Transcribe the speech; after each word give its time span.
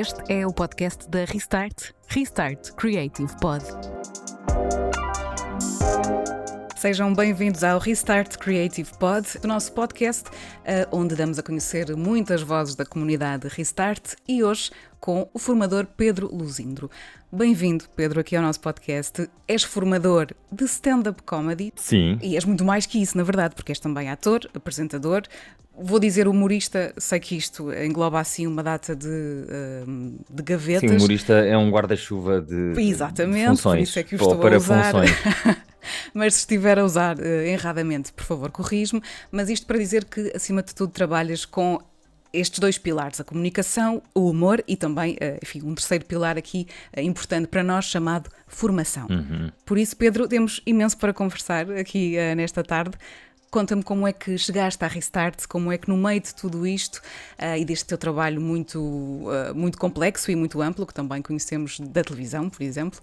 Este 0.00 0.32
é 0.32 0.46
o 0.46 0.50
podcast 0.50 1.06
da 1.10 1.26
Restart, 1.26 1.90
Restart 2.08 2.70
Creative 2.70 3.30
Pod. 3.38 3.62
Sejam 6.74 7.12
bem-vindos 7.12 7.62
ao 7.62 7.78
Restart 7.78 8.38
Creative 8.38 8.90
Pod, 8.98 9.28
o 9.44 9.46
nosso 9.46 9.70
podcast, 9.72 10.30
eh, 10.64 10.88
onde 10.90 11.14
damos 11.14 11.38
a 11.38 11.42
conhecer 11.42 11.94
muitas 11.94 12.40
vozes 12.40 12.74
da 12.74 12.86
comunidade 12.86 13.46
Restart 13.48 14.14
e 14.26 14.42
hoje 14.42 14.70
com 15.00 15.28
o 15.32 15.38
formador 15.38 15.86
Pedro 15.96 16.32
Luzindro. 16.32 16.90
Bem-vindo, 17.32 17.86
Pedro, 17.96 18.20
aqui 18.20 18.36
ao 18.36 18.42
nosso 18.42 18.60
podcast. 18.60 19.28
És 19.48 19.62
formador 19.62 20.28
de 20.52 20.64
stand-up 20.64 21.22
comedy. 21.22 21.72
Sim. 21.76 22.18
E 22.22 22.36
és 22.36 22.44
muito 22.44 22.64
mais 22.64 22.84
que 22.84 23.00
isso, 23.00 23.16
na 23.16 23.24
verdade, 23.24 23.54
porque 23.54 23.72
és 23.72 23.80
também 23.80 24.10
ator, 24.10 24.48
apresentador. 24.54 25.22
Vou 25.82 25.98
dizer 25.98 26.28
humorista, 26.28 26.92
sei 26.98 27.18
que 27.18 27.34
isto 27.34 27.72
engloba 27.72 28.20
assim 28.20 28.46
uma 28.46 28.62
data 28.62 28.94
de, 28.94 29.08
uh, 29.08 30.18
de 30.28 30.42
gavetas. 30.42 30.90
Sim, 30.90 30.96
humorista 30.96 31.32
é 31.32 31.56
um 31.56 31.70
guarda-chuva 31.70 32.42
de, 32.42 32.74
Exatamente, 32.78 33.42
de 33.42 33.48
funções. 33.48 33.78
por 33.78 33.82
isso 33.82 33.98
é 33.98 34.02
que 34.02 34.14
o 34.14 34.16
estou 34.16 34.36
para 34.36 34.56
a 34.56 34.58
usar. 34.58 34.92
funções. 34.92 35.10
Mas 36.12 36.34
se 36.34 36.40
estiver 36.40 36.78
a 36.78 36.84
usar 36.84 37.18
uh, 37.18 37.22
erradamente, 37.22 38.12
por 38.12 38.24
favor, 38.24 38.50
corrige-me. 38.50 39.00
Mas 39.30 39.48
isto 39.48 39.66
para 39.66 39.78
dizer 39.78 40.04
que, 40.04 40.32
acima 40.34 40.62
de 40.62 40.74
tudo, 40.74 40.92
trabalhas 40.92 41.46
com 41.46 41.80
estes 42.32 42.58
dois 42.58 42.78
pilares, 42.78 43.20
a 43.20 43.24
comunicação, 43.24 44.02
o 44.14 44.30
humor 44.30 44.62
e 44.66 44.76
também, 44.76 45.16
eh, 45.20 45.38
enfim, 45.42 45.62
um 45.62 45.74
terceiro 45.74 46.04
pilar 46.04 46.38
aqui 46.38 46.66
eh, 46.92 47.02
importante 47.02 47.48
para 47.48 47.62
nós 47.62 47.86
chamado 47.86 48.30
formação. 48.46 49.06
Uhum. 49.10 49.50
Por 49.64 49.78
isso, 49.78 49.96
Pedro, 49.96 50.28
temos 50.28 50.60
imenso 50.66 50.96
para 50.96 51.12
conversar 51.12 51.70
aqui 51.70 52.16
uh, 52.16 52.34
nesta 52.34 52.62
tarde. 52.62 52.96
Conta-me 53.50 53.82
como 53.82 54.06
é 54.06 54.12
que 54.12 54.38
chegaste 54.38 54.84
à 54.84 54.88
Restart, 54.88 55.46
como 55.48 55.72
é 55.72 55.78
que 55.78 55.88
no 55.88 55.96
meio 55.96 56.20
de 56.20 56.32
tudo 56.34 56.64
isto 56.66 56.96
uh, 57.38 57.56
e 57.58 57.64
deste 57.64 57.86
teu 57.86 57.98
trabalho 57.98 58.40
muito, 58.40 58.78
uh, 58.80 59.54
muito 59.54 59.76
complexo 59.76 60.30
e 60.30 60.36
muito 60.36 60.62
amplo, 60.62 60.86
que 60.86 60.94
também 60.94 61.20
conhecemos 61.20 61.80
da 61.80 62.04
televisão, 62.04 62.48
por 62.48 62.62
exemplo, 62.62 63.00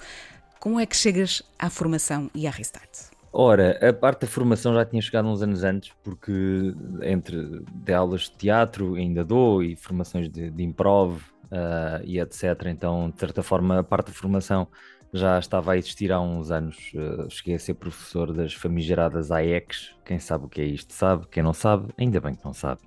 como 0.60 0.80
é 0.80 0.86
que 0.86 0.96
chegas 0.96 1.44
à 1.60 1.70
formação 1.70 2.32
e 2.34 2.48
à 2.48 2.50
Restart? 2.50 3.17
Ora, 3.32 3.78
a 3.88 3.94
parte 3.94 4.22
da 4.22 4.28
formação 4.28 4.74
já 4.74 4.86
tinha 4.86 5.02
chegado 5.02 5.28
uns 5.28 5.42
anos 5.42 5.64
antes, 5.64 5.94
porque 6.04 6.74
entre 7.04 7.64
de 7.72 7.94
aulas 7.94 8.22
de 8.22 8.32
teatro 8.32 8.96
ainda 8.96 9.24
dou 9.24 9.62
e 9.62 9.76
formações 9.76 10.30
de, 10.30 10.50
de 10.50 10.64
improv 10.64 11.18
uh, 11.52 12.04
e 12.04 12.20
etc. 12.20 12.44
Então, 12.68 13.10
de 13.10 13.20
certa 13.20 13.44
forma, 13.44 13.80
a 13.80 13.84
parte 13.84 14.08
da 14.08 14.14
formação 14.14 14.68
já 15.14 15.40
estava 15.40 15.74
a 15.74 15.78
existir 15.78 16.12
há 16.12 16.20
uns 16.20 16.52
anos. 16.52 16.92
Uh, 16.94 17.30
cheguei 17.30 17.56
a 17.56 17.60
ser 17.60 17.74
professor 17.76 18.34
das 18.34 18.54
famigeradas 18.54 19.32
AECs. 19.32 19.96
Quem 20.06 20.20
sabe 20.20 20.46
o 20.46 20.50
que 20.50 20.62
é 20.62 20.66
isto 20.66 20.94
sabe, 20.94 21.28
quem 21.28 21.44
não 21.44 21.54
sabe, 21.54 21.94
ainda 21.98 22.20
bem 22.20 22.36
que 22.36 22.44
não 22.44 22.54
sabe. 22.54 22.82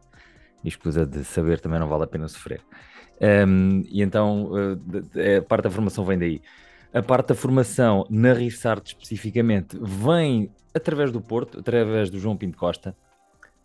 E 0.65 0.69
escusa 0.69 1.07
de 1.07 1.25
saber 1.25 1.61
também 1.61 1.79
não 1.79 1.89
vale 1.89 2.05
a 2.05 2.07
pena 2.07 2.29
sofrer. 2.29 2.63
Um, 3.21 3.83
e 3.87 4.03
então, 4.03 4.51
uh, 4.53 5.39
a 5.39 5.43
parte 5.43 5.65
da 5.65 5.71
formação 5.71 6.05
vem 6.05 6.19
daí. 6.19 6.43
A 6.93 7.03
parte 7.03 7.29
da 7.29 7.35
formação 7.35 8.05
na 8.11 8.33
Rissart 8.33 8.89
especificamente 8.89 9.79
vem 9.81 10.51
através 10.75 11.13
do 11.13 11.21
Porto, 11.21 11.61
através 11.61 12.11
do 12.11 12.19
João 12.19 12.37
Pinto 12.37 12.59
Costa, 12.59 12.97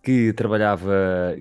que 0.04 0.32
trabalhava, 0.34 0.94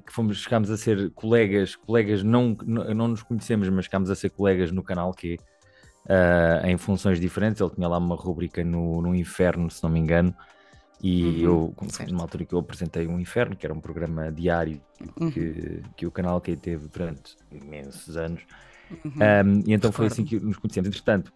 que 0.07 0.11
fomos, 0.11 0.39
chegámos 0.39 0.71
a 0.71 0.77
ser 0.79 1.11
colegas, 1.11 1.77
colegas 1.77 2.23
não, 2.23 2.57
não 2.65 3.09
nos 3.09 3.23
conhecemos, 3.23 3.69
mas 3.69 3.85
chegámos 3.85 4.11
a 4.11 4.15
ser 4.15 4.31
colegas 4.31 4.73
no 4.73 4.83
canal 4.83 5.13
Q, 5.13 5.37
uh, 6.07 6.67
em 6.67 6.79
funções 6.79 7.21
diferentes. 7.21 7.61
Ele 7.61 7.71
tinha 7.71 7.87
lá 7.87 7.99
uma 7.99 8.17
rubrica 8.17 8.65
no, 8.65 9.03
no 9.03 9.15
Inferno, 9.15 9.71
se 9.71 9.83
não 9.83 9.91
me 9.91 10.01
engano, 10.01 10.35
e 11.03 11.45
uhum, 11.45 11.75
eu, 11.75 11.75
numa 12.09 12.23
altura 12.23 12.47
que 12.47 12.55
eu 12.55 12.59
apresentei 12.59 13.07
um 13.07 13.21
Inferno, 13.21 13.55
que 13.55 13.67
era 13.67 13.75
um 13.75 13.81
programa 13.81 14.33
diário 14.33 14.81
uhum. 15.21 15.31
que, 15.31 15.83
que 15.95 16.07
o 16.07 16.11
canal 16.11 16.41
Q 16.41 16.57
teve 16.57 16.89
durante 16.89 17.37
imensos 17.53 18.17
anos. 18.17 18.41
Uhum. 18.91 19.13
Um, 19.13 19.63
e 19.67 19.75
então 19.75 19.93
foi 19.93 20.07
assim 20.07 20.25
que 20.25 20.41
nos 20.41 20.57
conhecemos. 20.57 20.89
Entretanto, 20.89 21.31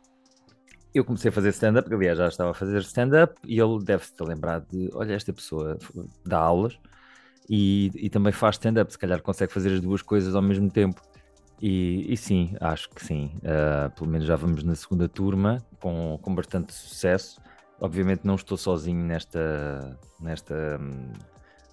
eu 0.94 1.04
comecei 1.04 1.28
a 1.28 1.32
fazer 1.32 1.50
stand-up, 1.50 1.92
aliás 1.92 2.18
já 2.18 2.28
estava 2.28 2.50
a 2.50 2.54
fazer 2.54 2.78
stand-up, 2.80 3.34
e 3.46 3.60
ele 3.60 3.82
deve-se 3.84 4.14
ter 4.14 4.24
lembrado 4.24 4.66
de: 4.70 4.90
olha, 4.94 5.14
esta 5.14 5.32
pessoa 5.32 5.78
dá 6.24 6.38
aulas 6.38 6.78
e, 7.48 7.90
e 7.94 8.10
também 8.10 8.32
faz 8.32 8.56
stand-up, 8.56 8.92
se 8.92 8.98
calhar 8.98 9.22
consegue 9.22 9.52
fazer 9.52 9.72
as 9.72 9.80
duas 9.80 10.02
coisas 10.02 10.34
ao 10.34 10.42
mesmo 10.42 10.70
tempo. 10.70 11.00
E, 11.60 12.12
e 12.12 12.16
sim, 12.16 12.54
acho 12.60 12.88
que 12.90 13.04
sim. 13.04 13.32
Uh, 13.38 13.90
pelo 13.94 14.08
menos 14.08 14.26
já 14.26 14.36
vamos 14.36 14.62
na 14.62 14.74
segunda 14.74 15.08
turma, 15.08 15.58
com, 15.80 16.18
com 16.22 16.34
bastante 16.34 16.72
sucesso. 16.72 17.40
Obviamente 17.80 18.20
não 18.24 18.34
estou 18.34 18.56
sozinho 18.56 19.04
nesta, 19.04 19.98
nesta 20.20 20.78
hum, 20.80 21.12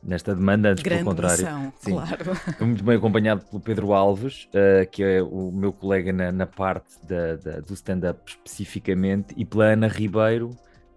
nesta 0.05 0.35
demanda, 0.35 0.69
antes 0.69 0.83
Grande 0.83 1.03
pelo 1.03 1.15
contrário. 1.15 1.43
Missão, 1.43 1.73
sim, 1.79 1.91
claro. 1.91 2.65
Muito 2.65 2.83
bem 2.83 2.95
acompanhado 2.95 3.43
pelo 3.45 3.59
Pedro 3.59 3.93
Alves, 3.93 4.47
uh, 4.49 4.89
que 4.89 5.03
é 5.03 5.21
o 5.21 5.51
meu 5.51 5.73
colega 5.73 6.13
na, 6.13 6.31
na 6.31 6.45
parte 6.45 6.93
da, 7.05 7.35
da, 7.35 7.59
do 7.59 7.73
stand-up 7.73 8.21
especificamente, 8.27 9.33
e 9.35 9.43
pela 9.43 9.65
Ana 9.65 9.87
Ribeiro, 9.87 10.51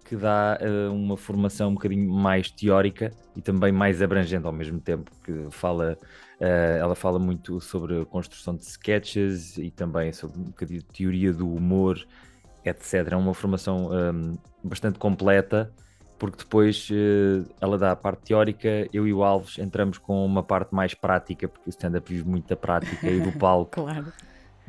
que 0.05 0.15
dá 0.15 0.59
uh, 0.61 0.93
uma 0.93 1.17
formação 1.17 1.71
um 1.71 1.73
bocadinho 1.73 2.09
mais 2.11 2.51
teórica 2.51 3.11
e 3.35 3.41
também 3.41 3.71
mais 3.71 4.01
abrangente 4.01 4.45
ao 4.45 4.53
mesmo 4.53 4.79
tempo, 4.79 5.11
que 5.23 5.47
fala, 5.49 5.97
uh, 6.39 6.43
ela 6.79 6.95
fala 6.95 7.17
muito 7.17 7.59
sobre 7.59 8.01
a 8.01 8.05
construção 8.05 8.55
de 8.55 8.63
sketches 8.63 9.57
e 9.57 9.71
também 9.71 10.13
sobre 10.13 10.39
um 10.39 10.45
bocadinho 10.45 10.79
de 10.79 10.85
teoria 10.85 11.33
do 11.33 11.51
humor, 11.51 12.05
etc. 12.63 13.11
É 13.11 13.15
uma 13.15 13.33
formação 13.33 13.89
um, 13.91 14.37
bastante 14.63 14.99
completa 14.99 15.73
porque 16.19 16.37
depois 16.37 16.89
uh, 16.91 17.49
ela 17.61 17.77
dá 17.77 17.93
a 17.93 17.95
parte 17.95 18.23
teórica, 18.23 18.87
eu 18.93 19.07
e 19.07 19.13
o 19.13 19.23
Alves 19.23 19.57
entramos 19.57 19.97
com 19.97 20.25
uma 20.25 20.43
parte 20.43 20.75
mais 20.75 20.93
prática, 20.93 21.47
porque 21.47 21.69
o 21.69 21.71
stand-up 21.71 22.13
vive 22.13 22.27
muito 22.27 22.47
da 22.47 22.57
prática 22.57 23.09
e 23.09 23.21
do 23.21 23.31
palco. 23.39 23.71
claro. 23.71 24.11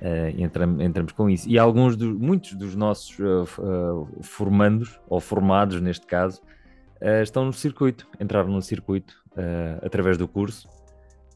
Uh, 0.01 0.41
entramos, 0.41 0.81
entramos 0.81 1.13
com 1.13 1.29
isso. 1.29 1.47
E 1.47 1.59
alguns, 1.59 1.95
do, 1.95 2.19
muitos 2.19 2.55
dos 2.55 2.75
nossos 2.75 3.19
uh, 3.19 4.09
formandos, 4.23 4.99
ou 5.09 5.21
formados 5.21 5.79
neste 5.81 6.07
caso, 6.07 6.41
estão 7.23 7.47
no 7.47 7.53
circuito, 7.53 8.07
entraram 8.21 8.51
no 8.51 8.61
circuito 8.61 9.15
através 9.83 10.19
do 10.19 10.29
curso 10.29 10.69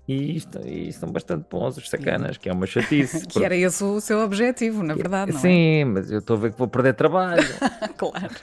e, 0.07 0.37
isto, 0.37 0.59
e 0.67 0.93
são 0.93 1.11
bastante 1.11 1.47
bons 1.51 1.79
os 1.79 1.89
sacanas, 1.89 2.37
que 2.37 2.49
é 2.49 2.53
uma 2.53 2.67
chatice. 2.67 3.25
que 3.29 3.43
era 3.43 3.57
esse 3.57 3.83
o 3.83 4.01
seu 4.01 4.21
objetivo, 4.21 4.83
na 4.83 4.95
verdade, 4.95 5.33
não 5.33 5.41
Sim, 5.41 5.81
é? 5.81 5.85
mas 5.85 6.11
eu 6.11 6.19
estou 6.19 6.37
a 6.37 6.41
ver 6.41 6.53
que 6.53 6.59
vou 6.59 6.69
perder 6.69 6.95
trabalho. 6.95 7.43
claro. 7.97 8.35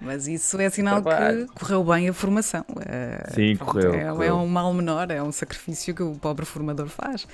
Mas 0.00 0.26
isso 0.26 0.58
é 0.58 0.70
sinal 0.70 1.02
trabalho. 1.02 1.46
que 1.46 1.54
correu 1.54 1.84
bem 1.84 2.08
a 2.08 2.12
formação. 2.14 2.64
É, 2.86 3.30
Sim, 3.34 3.56
pronto, 3.56 3.72
correu, 3.72 3.94
é, 3.94 4.10
correu. 4.10 4.22
É 4.22 4.32
um 4.32 4.46
mal 4.46 4.72
menor, 4.72 5.10
é 5.10 5.22
um 5.22 5.30
sacrifício 5.30 5.94
que 5.94 6.02
o 6.02 6.14
pobre 6.14 6.46
formador 6.46 6.88
faz. 6.88 7.26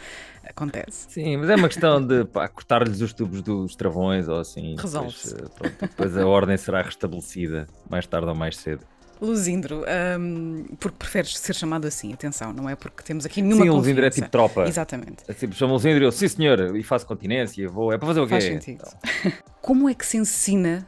Acontece. 0.45 1.07
Sim, 1.11 1.37
mas 1.37 1.49
é 1.49 1.55
uma 1.55 1.69
questão 1.69 2.05
de 2.05 2.25
cortar-lhes 2.25 3.01
os 3.01 3.13
tubos 3.13 3.41
dos 3.41 3.77
travões 3.77 4.29
ou 4.29 4.41
assim. 4.41 4.75
Resolve-se. 4.77 5.35
Depois, 5.37 5.73
eh, 5.73 5.77
depois 5.81 6.19
a 6.19 6.27
ordem 6.27 6.57
será 6.57 6.83
restabelecida 6.83 7.69
mais 7.89 8.05
tarde 8.07 8.27
ou 8.27 8.35
mais 8.35 8.57
cedo. 8.57 8.85
Luzindro, 9.21 9.85
um, 10.19 10.65
porque 10.79 10.97
preferes 10.99 11.37
ser 11.39 11.55
chamado 11.55 11.87
assim, 11.87 12.13
atenção, 12.13 12.53
não 12.53 12.69
é 12.69 12.75
porque 12.75 13.03
temos 13.03 13.25
aqui 13.25 13.41
nenhuma 13.41 13.65
Sim. 13.65 13.71
Luzindro 13.71 14.05
é 14.05 14.11
tipo 14.11 14.29
tropa. 14.29 14.67
Exatamente. 14.67 15.25
É 15.29 15.33
tipo, 15.33 15.55
chama 15.55 15.73
Luzindro 15.73 16.05
e 16.05 16.07
eu, 16.07 16.13
sim 16.13 16.29
senhor, 16.29 16.77
e 16.77 16.83
faço 16.83 17.07
continência, 17.07 17.69
vou, 17.69 17.93
é 17.93 17.99
para 17.99 18.07
fazer 18.09 18.21
o 18.21 18.25
quê? 18.27 18.31
Faz 18.31 18.45
sentido. 18.45 18.85
Então. 18.87 19.33
Como 19.63 19.89
é 19.89 19.95
que 19.95 20.05
se 20.05 20.17
ensina 20.17 20.87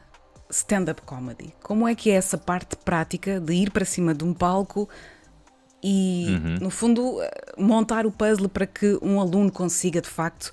stand-up 0.51 1.03
comedy? 1.03 1.55
Como 1.63 1.89
é 1.89 1.95
que 1.95 2.11
é 2.11 2.15
essa 2.15 2.37
parte 2.37 2.77
prática 2.77 3.41
de 3.41 3.55
ir 3.55 3.71
para 3.71 3.85
cima 3.85 4.15
de 4.15 4.25
um 4.25 4.35
palco 4.35 4.89
e, 5.83 6.27
uhum. 6.29 6.59
no 6.63 6.71
fundo, 6.71 7.21
montar 7.57 8.07
o 8.07 8.11
puzzle 8.11 8.49
para 8.49 8.67
que 8.67 8.99
um 9.01 9.21
aluno 9.21 9.51
consiga, 9.53 10.01
de 10.01 10.09
facto, 10.09 10.53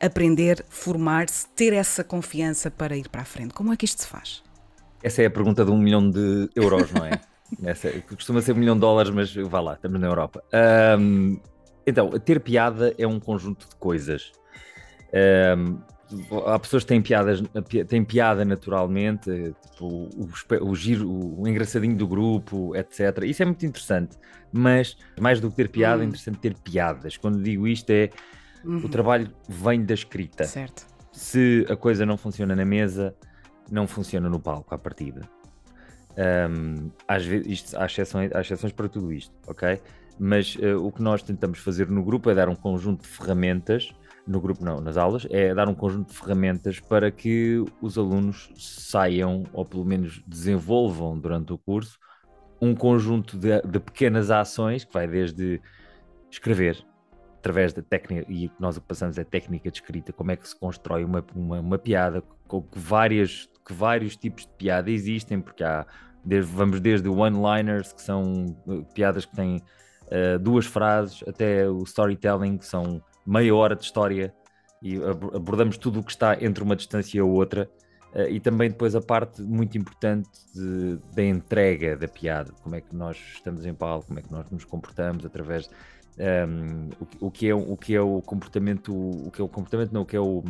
aprender, 0.00 0.64
formar-se, 0.68 1.46
ter 1.54 1.72
essa 1.72 2.02
confiança 2.02 2.70
para 2.70 2.96
ir 2.96 3.08
para 3.08 3.22
a 3.22 3.24
frente? 3.24 3.54
Como 3.54 3.72
é 3.72 3.76
que 3.76 3.84
isto 3.84 4.02
se 4.02 4.08
faz? 4.08 4.42
Essa 5.02 5.22
é 5.22 5.26
a 5.26 5.30
pergunta 5.30 5.64
de 5.64 5.70
um 5.70 5.78
milhão 5.78 6.08
de 6.08 6.48
euros, 6.54 6.92
não 6.92 7.04
é? 7.04 7.20
Essa, 7.64 7.90
costuma 8.08 8.40
ser 8.40 8.52
um 8.52 8.56
milhão 8.56 8.74
de 8.74 8.80
dólares, 8.80 9.10
mas 9.10 9.34
vá 9.34 9.60
lá, 9.60 9.74
estamos 9.74 10.00
na 10.00 10.06
Europa. 10.06 10.42
Um, 10.98 11.38
então, 11.86 12.10
ter 12.18 12.40
piada 12.40 12.94
é 12.96 13.06
um 13.06 13.20
conjunto 13.20 13.68
de 13.68 13.76
coisas. 13.76 14.32
Um, 15.58 15.78
há 16.46 16.58
pessoas 16.58 16.84
que 16.84 16.88
têm, 16.88 17.02
piadas, 17.02 17.42
têm 17.88 18.04
piada 18.04 18.44
naturalmente, 18.44 19.54
tipo 19.70 19.86
o, 19.86 20.28
o, 20.70 20.74
giro, 20.74 21.10
o 21.10 21.46
engraçadinho 21.46 21.96
do 21.96 22.06
grupo, 22.06 22.74
etc. 22.76 23.24
Isso 23.24 23.42
é 23.42 23.46
muito 23.46 23.64
interessante, 23.66 24.16
mas 24.52 24.96
mais 25.20 25.40
do 25.40 25.50
que 25.50 25.56
ter 25.56 25.68
piada, 25.68 25.96
é 25.96 25.98
hum. 25.98 26.02
é 26.02 26.06
interessante 26.06 26.38
ter 26.38 26.54
piadas. 26.54 27.16
Quando 27.16 27.42
digo 27.42 27.66
isto, 27.66 27.90
é 27.90 28.10
uhum. 28.64 28.78
o 28.78 28.88
trabalho 28.88 29.28
vem 29.48 29.84
da 29.84 29.94
escrita. 29.94 30.44
Certo. 30.44 30.86
Se 31.12 31.66
a 31.68 31.76
coisa 31.76 32.06
não 32.06 32.16
funciona 32.16 32.56
na 32.56 32.64
mesa, 32.64 33.14
não 33.72 33.86
funciona 33.86 34.28
no 34.28 34.38
palco 34.38 34.74
à 34.74 34.78
partida. 34.78 35.22
Um, 36.50 36.90
às 37.08 37.24
vezes, 37.24 37.46
isto, 37.46 37.76
há, 37.76 37.86
exceções, 37.86 38.30
há 38.34 38.40
exceções 38.42 38.72
para 38.72 38.86
tudo 38.86 39.12
isto, 39.12 39.34
ok? 39.46 39.80
Mas 40.18 40.54
uh, 40.56 40.84
o 40.84 40.92
que 40.92 41.02
nós 41.02 41.22
tentamos 41.22 41.58
fazer 41.58 41.88
no 41.88 42.04
grupo 42.04 42.28
é 42.28 42.34
dar 42.34 42.50
um 42.50 42.54
conjunto 42.54 43.02
de 43.02 43.08
ferramentas, 43.08 43.94
no 44.26 44.40
grupo 44.40 44.62
não, 44.62 44.80
nas 44.80 44.98
aulas, 44.98 45.26
é 45.30 45.54
dar 45.54 45.68
um 45.68 45.74
conjunto 45.74 46.12
de 46.12 46.18
ferramentas 46.18 46.78
para 46.78 47.10
que 47.10 47.64
os 47.80 47.96
alunos 47.96 48.52
saiam, 48.56 49.44
ou 49.54 49.64
pelo 49.64 49.84
menos 49.86 50.22
desenvolvam 50.26 51.18
durante 51.18 51.52
o 51.52 51.58
curso, 51.58 51.98
um 52.60 52.74
conjunto 52.74 53.38
de, 53.38 53.62
de 53.62 53.80
pequenas 53.80 54.30
ações 54.30 54.84
que 54.84 54.92
vai 54.92 55.08
desde 55.08 55.60
escrever, 56.30 56.84
através 57.42 57.72
da 57.72 57.82
técnica, 57.82 58.24
e 58.30 58.48
nós 58.58 58.78
que 58.78 58.84
passamos 58.84 59.18
é 59.18 59.24
técnica 59.24 59.68
de 59.68 59.78
escrita, 59.78 60.12
como 60.12 60.30
é 60.30 60.36
que 60.36 60.48
se 60.48 60.54
constrói 60.54 61.04
uma, 61.04 61.24
uma, 61.34 61.58
uma 61.58 61.78
piada, 61.78 62.22
com 62.46 62.62
que, 62.62 62.78
várias, 62.78 63.50
que 63.66 63.72
vários 63.72 64.14
tipos 64.14 64.44
de 64.44 64.52
piada 64.56 64.88
existem, 64.88 65.40
porque 65.40 65.64
há, 65.64 65.84
desde, 66.24 66.52
vamos 66.52 66.80
desde 66.80 67.08
one-liners, 67.08 67.92
que 67.92 68.00
são 68.00 68.56
uh, 68.64 68.84
piadas 68.94 69.26
que 69.26 69.34
têm 69.34 69.56
uh, 69.56 70.38
duas 70.38 70.66
frases, 70.66 71.24
até 71.26 71.68
o 71.68 71.82
storytelling, 71.82 72.58
que 72.58 72.66
são 72.66 73.02
meia 73.26 73.52
hora 73.52 73.74
de 73.74 73.82
história, 73.82 74.32
e 74.80 74.96
abordamos 75.34 75.76
tudo 75.76 75.98
o 75.98 76.04
que 76.04 76.12
está 76.12 76.36
entre 76.40 76.62
uma 76.62 76.76
distância 76.76 77.18
e 77.18 77.20
a 77.20 77.24
outra. 77.24 77.68
Uh, 78.14 78.28
e 78.28 78.38
também 78.38 78.70
depois 78.70 78.94
a 78.94 79.00
parte 79.00 79.42
muito 79.42 79.76
importante 79.76 80.30
da 81.12 81.24
entrega 81.24 81.96
da 81.96 82.06
piada, 82.06 82.52
como 82.62 82.76
é 82.76 82.80
que 82.80 82.94
nós 82.94 83.16
estamos 83.34 83.66
em 83.66 83.74
palco, 83.74 84.06
como 84.06 84.20
é 84.20 84.22
que 84.22 84.30
nós 84.30 84.48
nos 84.48 84.64
comportamos 84.64 85.24
através 85.24 85.68
um, 86.18 86.88
o, 87.20 87.26
o, 87.26 87.30
que 87.30 87.48
é, 87.48 87.54
o 87.54 87.76
que 87.76 87.94
é 87.94 88.00
o 88.00 88.20
comportamento, 88.20 88.92
o 88.94 89.30
que 89.30 89.40
é 89.40 89.44
o 89.44 89.48
comportamento, 89.48 89.92
não, 89.92 90.02
o 90.02 90.06
que 90.06 90.16
é 90.16 90.20
o, 90.20 90.42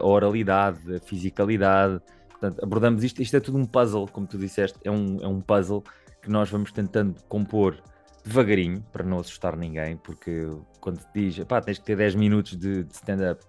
a 0.00 0.04
oralidade, 0.04 0.96
a 0.96 1.00
fisicalidade. 1.00 2.00
Portanto, 2.30 2.62
abordamos 2.62 3.04
isto, 3.04 3.20
isto 3.20 3.36
é 3.36 3.40
tudo 3.40 3.58
um 3.58 3.64
puzzle, 3.66 4.08
como 4.08 4.26
tu 4.26 4.38
disseste, 4.38 4.78
é 4.84 4.90
um, 4.90 5.18
é 5.20 5.28
um 5.28 5.40
puzzle 5.40 5.84
que 6.22 6.30
nós 6.30 6.48
vamos 6.50 6.72
tentando 6.72 7.14
compor 7.28 7.76
devagarinho, 8.24 8.84
para 8.92 9.04
não 9.04 9.18
assustar 9.18 9.56
ninguém, 9.56 9.96
porque 9.96 10.48
quando 10.80 10.98
te 10.98 11.08
diz, 11.14 11.44
pá, 11.44 11.60
tens 11.60 11.78
que 11.78 11.84
ter 11.84 11.96
10 11.96 12.14
minutos 12.14 12.56
de, 12.56 12.84
de 12.84 12.92
stand-up, 12.92 13.42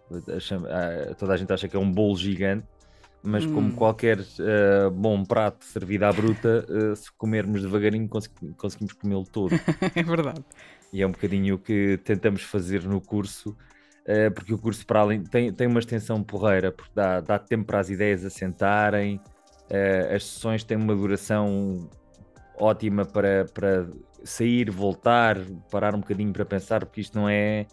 toda 1.17 1.33
a 1.33 1.37
gente 1.37 1.51
acha 1.51 1.67
que 1.67 1.75
é 1.75 1.79
um 1.79 1.91
bolo 1.91 2.15
gigante, 2.15 2.65
mas 3.23 3.45
hum. 3.45 3.53
como 3.53 3.73
qualquer 3.73 4.19
uh, 4.19 4.89
bom 4.91 5.23
prato 5.23 5.63
servido 5.65 6.05
à 6.05 6.11
bruta, 6.11 6.65
uh, 6.69 6.95
se 6.95 7.11
comermos 7.13 7.61
devagarinho 7.61 8.09
conseguimos 8.09 8.93
comê-lo 8.93 9.25
todo. 9.25 9.53
é 9.95 10.03
verdade. 10.03 10.43
E 10.91 11.01
é 11.01 11.07
um 11.07 11.11
bocadinho 11.11 11.55
o 11.55 11.59
que 11.59 11.97
tentamos 12.03 12.43
fazer 12.43 12.83
no 12.83 12.99
curso, 12.99 13.51
uh, 13.51 14.31
porque 14.33 14.53
o 14.53 14.57
curso 14.57 14.85
para 14.85 14.99
além 15.01 15.23
tem, 15.23 15.53
tem 15.53 15.67
uma 15.67 15.79
extensão 15.79 16.21
porreira, 16.23 16.71
porque 16.71 16.91
dá, 16.93 17.21
dá 17.21 17.39
tempo 17.39 17.65
para 17.65 17.79
as 17.79 17.89
ideias 17.89 18.25
assentarem, 18.25 19.19
as 20.13 20.25
sessões 20.25 20.65
têm 20.65 20.75
uma 20.75 20.93
duração 20.93 21.89
ótima 22.59 23.05
para, 23.05 23.45
para 23.53 23.87
sair, 24.23 24.69
voltar, 24.69 25.37
parar 25.71 25.95
um 25.95 25.99
bocadinho 25.99 26.33
para 26.33 26.45
pensar, 26.45 26.85
porque 26.85 27.01
isto 27.01 27.17
não 27.17 27.27
é 27.27 27.65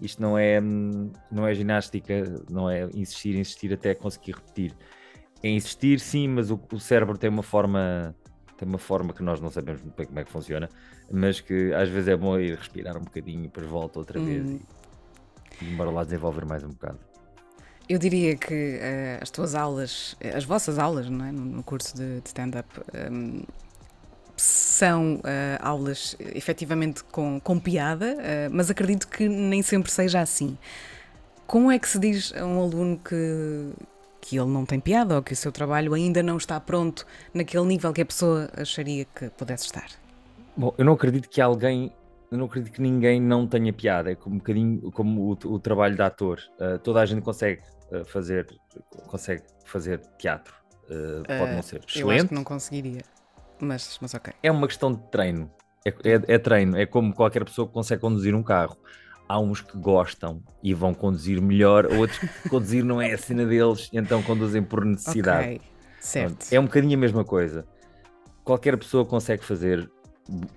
isto 0.00 0.22
não 0.22 0.38
é, 0.38 0.60
não 0.60 1.46
é 1.46 1.54
ginástica, 1.54 2.22
não 2.48 2.70
é 2.70 2.84
insistir, 2.94 3.34
insistir 3.34 3.72
até 3.72 3.94
conseguir 3.94 4.32
repetir. 4.32 4.76
É 5.42 5.48
insistir, 5.48 5.98
sim, 5.98 6.28
mas 6.28 6.50
o, 6.50 6.60
o, 6.72 6.78
cérebro 6.78 7.18
tem 7.18 7.28
uma 7.28 7.42
forma 7.42 8.14
tem 8.56 8.68
uma 8.68 8.78
forma 8.78 9.12
que 9.12 9.22
nós 9.22 9.40
não 9.40 9.50
sabemos 9.50 9.82
muito 9.82 9.96
bem 9.96 10.06
como 10.06 10.18
é 10.18 10.24
que 10.24 10.30
funciona, 10.30 10.68
mas 11.10 11.40
que 11.40 11.72
às 11.72 11.88
vezes 11.88 12.08
é 12.08 12.16
bom 12.16 12.38
ir 12.38 12.56
respirar 12.56 12.96
um 12.96 13.02
bocadinho 13.02 13.40
e 13.40 13.42
depois 13.44 13.66
volta 13.66 13.98
outra 13.98 14.20
vez 14.20 14.44
hum. 14.44 14.58
e, 15.60 15.64
e 15.64 15.72
embora 15.72 15.90
lá 15.90 16.04
desenvolver 16.04 16.44
mais 16.44 16.62
um 16.62 16.68
bocado. 16.68 16.98
Eu 17.88 17.98
diria 17.98 18.36
que 18.36 18.76
uh, 18.76 19.22
as 19.22 19.30
tuas 19.30 19.54
aulas, 19.54 20.14
as 20.34 20.44
vossas 20.44 20.78
aulas, 20.78 21.08
não 21.08 21.24
é? 21.24 21.32
no, 21.32 21.42
no 21.42 21.62
curso 21.62 21.96
de, 21.96 22.20
de 22.20 22.26
stand-up, 22.26 22.68
um, 23.10 23.42
são 24.36 25.16
uh, 25.16 25.20
aulas 25.60 26.14
efetivamente 26.20 27.02
com, 27.04 27.40
com 27.40 27.58
piada, 27.58 28.14
uh, 28.14 28.50
mas 28.52 28.70
acredito 28.70 29.08
que 29.08 29.26
nem 29.26 29.62
sempre 29.62 29.90
seja 29.90 30.20
assim. 30.20 30.58
Como 31.46 31.70
é 31.70 31.78
que 31.78 31.88
se 31.88 31.98
diz 31.98 32.34
a 32.36 32.44
um 32.44 32.60
aluno 32.60 32.98
que, 32.98 33.72
que 34.20 34.38
ele 34.38 34.50
não 34.50 34.66
tem 34.66 34.78
piada 34.78 35.16
ou 35.16 35.22
que 35.22 35.32
o 35.32 35.36
seu 35.36 35.50
trabalho 35.50 35.94
ainda 35.94 36.22
não 36.22 36.36
está 36.36 36.60
pronto 36.60 37.06
naquele 37.32 37.64
nível 37.64 37.90
que 37.94 38.02
a 38.02 38.06
pessoa 38.06 38.50
acharia 38.54 39.06
que 39.06 39.30
pudesse 39.30 39.64
estar? 39.64 39.88
Bom, 40.58 40.74
eu 40.76 40.84
não 40.84 40.94
acredito 40.94 41.28
que 41.28 41.40
alguém, 41.40 41.92
eu 42.32 42.36
não 42.36 42.46
acredito 42.46 42.74
que 42.74 42.82
ninguém 42.82 43.20
não 43.20 43.46
tenha 43.46 43.72
piada. 43.72 44.10
É 44.10 44.14
como 44.16 44.34
um 44.34 44.38
bocadinho 44.38 44.90
como 44.90 45.30
o, 45.30 45.54
o 45.54 45.58
trabalho 45.60 45.94
de 45.94 46.02
ator. 46.02 46.40
Uh, 46.60 46.78
toda 46.80 47.00
a 47.00 47.06
gente 47.06 47.22
consegue 47.22 47.62
fazer, 48.06 48.46
consegue 49.06 49.42
fazer 49.64 50.00
teatro. 50.18 50.54
pode 51.26 51.54
não 51.54 51.62
ser 51.62 51.80
excelente. 51.86 52.00
Eu 52.00 52.10
acho 52.10 52.28
que 52.28 52.34
não 52.34 52.44
conseguiria. 52.44 53.02
Mas, 53.60 53.98
mas 54.00 54.14
ok. 54.14 54.32
É 54.42 54.50
uma 54.50 54.66
questão 54.66 54.92
de 54.92 55.02
treino. 55.10 55.50
É, 55.84 55.90
é, 55.90 56.34
é, 56.34 56.38
treino. 56.38 56.76
É 56.76 56.86
como 56.86 57.14
qualquer 57.14 57.44
pessoa 57.44 57.66
que 57.66 57.74
consegue 57.74 58.00
conduzir 58.00 58.34
um 58.34 58.42
carro. 58.42 58.76
Há 59.28 59.38
uns 59.38 59.60
que 59.60 59.76
gostam 59.76 60.42
e 60.62 60.72
vão 60.72 60.94
conduzir 60.94 61.40
melhor, 61.40 61.86
outros 61.92 62.18
que 62.18 62.28
conduzir 62.48 62.82
não 62.82 63.00
é 63.00 63.12
a 63.12 63.18
cena 63.18 63.44
deles, 63.44 63.90
então 63.92 64.22
conduzem 64.22 64.62
por 64.62 64.84
necessidade. 64.84 65.56
Okay. 65.56 65.60
Certo. 66.00 66.46
É 66.50 66.58
um 66.58 66.64
bocadinho 66.64 66.96
a 66.96 67.00
mesma 67.00 67.24
coisa. 67.24 67.66
Qualquer 68.42 68.78
pessoa 68.78 69.04
consegue 69.04 69.44
fazer 69.44 69.90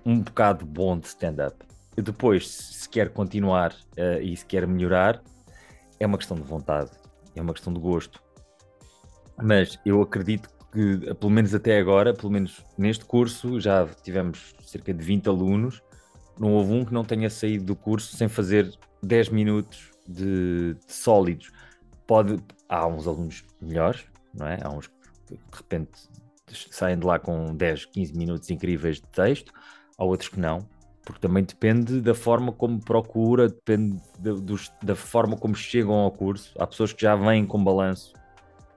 um 0.04 0.20
bocado 0.20 0.66
bom 0.66 0.98
de 0.98 1.06
stand-up. 1.06 1.56
Depois, 1.96 2.48
se 2.48 2.88
quer 2.88 3.10
continuar 3.10 3.72
uh, 3.98 4.20
e 4.20 4.36
se 4.36 4.44
quer 4.44 4.66
melhorar, 4.66 5.22
é 6.00 6.06
uma 6.06 6.18
questão 6.18 6.36
de 6.36 6.42
vontade, 6.42 6.90
é 7.34 7.40
uma 7.40 7.52
questão 7.52 7.72
de 7.72 7.80
gosto. 7.80 8.22
Mas 9.36 9.78
eu 9.84 10.00
acredito 10.00 10.48
que, 10.72 11.14
pelo 11.14 11.30
menos 11.30 11.54
até 11.54 11.78
agora, 11.78 12.14
pelo 12.14 12.32
menos 12.32 12.64
neste 12.78 13.04
curso, 13.04 13.60
já 13.60 13.86
tivemos 14.02 14.54
cerca 14.62 14.92
de 14.92 15.04
20 15.04 15.28
alunos. 15.28 15.82
Não 16.38 16.52
houve 16.52 16.72
um 16.72 16.84
que 16.84 16.94
não 16.94 17.04
tenha 17.04 17.28
saído 17.28 17.64
do 17.64 17.76
curso 17.76 18.16
sem 18.16 18.28
fazer 18.28 18.72
10 19.02 19.28
minutos 19.28 19.90
de, 20.08 20.74
de 20.74 20.92
sólidos. 20.92 21.52
Pode, 22.06 22.38
há 22.68 22.86
uns 22.86 23.06
alunos 23.06 23.44
melhores, 23.60 24.04
não 24.34 24.46
é? 24.46 24.58
Há 24.62 24.70
uns 24.70 24.86
que 24.86 25.34
de 25.34 25.38
repente 25.52 25.90
saem 26.70 26.98
de 26.98 27.06
lá 27.06 27.18
com 27.18 27.54
10, 27.54 27.86
15 27.86 28.16
minutos 28.16 28.50
incríveis 28.50 28.96
de 28.96 29.08
texto, 29.08 29.52
há 29.96 30.04
outros 30.04 30.28
que 30.28 30.38
não, 30.38 30.66
porque 31.04 31.20
também 31.20 31.42
depende 31.44 32.00
da 32.00 32.14
forma 32.14 32.52
como 32.52 32.80
procura, 32.80 33.48
depende 33.48 34.00
de, 34.18 34.32
dos, 34.40 34.70
da 34.82 34.94
forma 34.94 35.36
como 35.36 35.54
chegam 35.54 35.94
ao 35.94 36.10
curso. 36.10 36.54
Há 36.58 36.66
pessoas 36.66 36.92
que 36.92 37.02
já 37.02 37.16
vêm 37.16 37.44
com 37.44 37.62
balanço, 37.62 38.12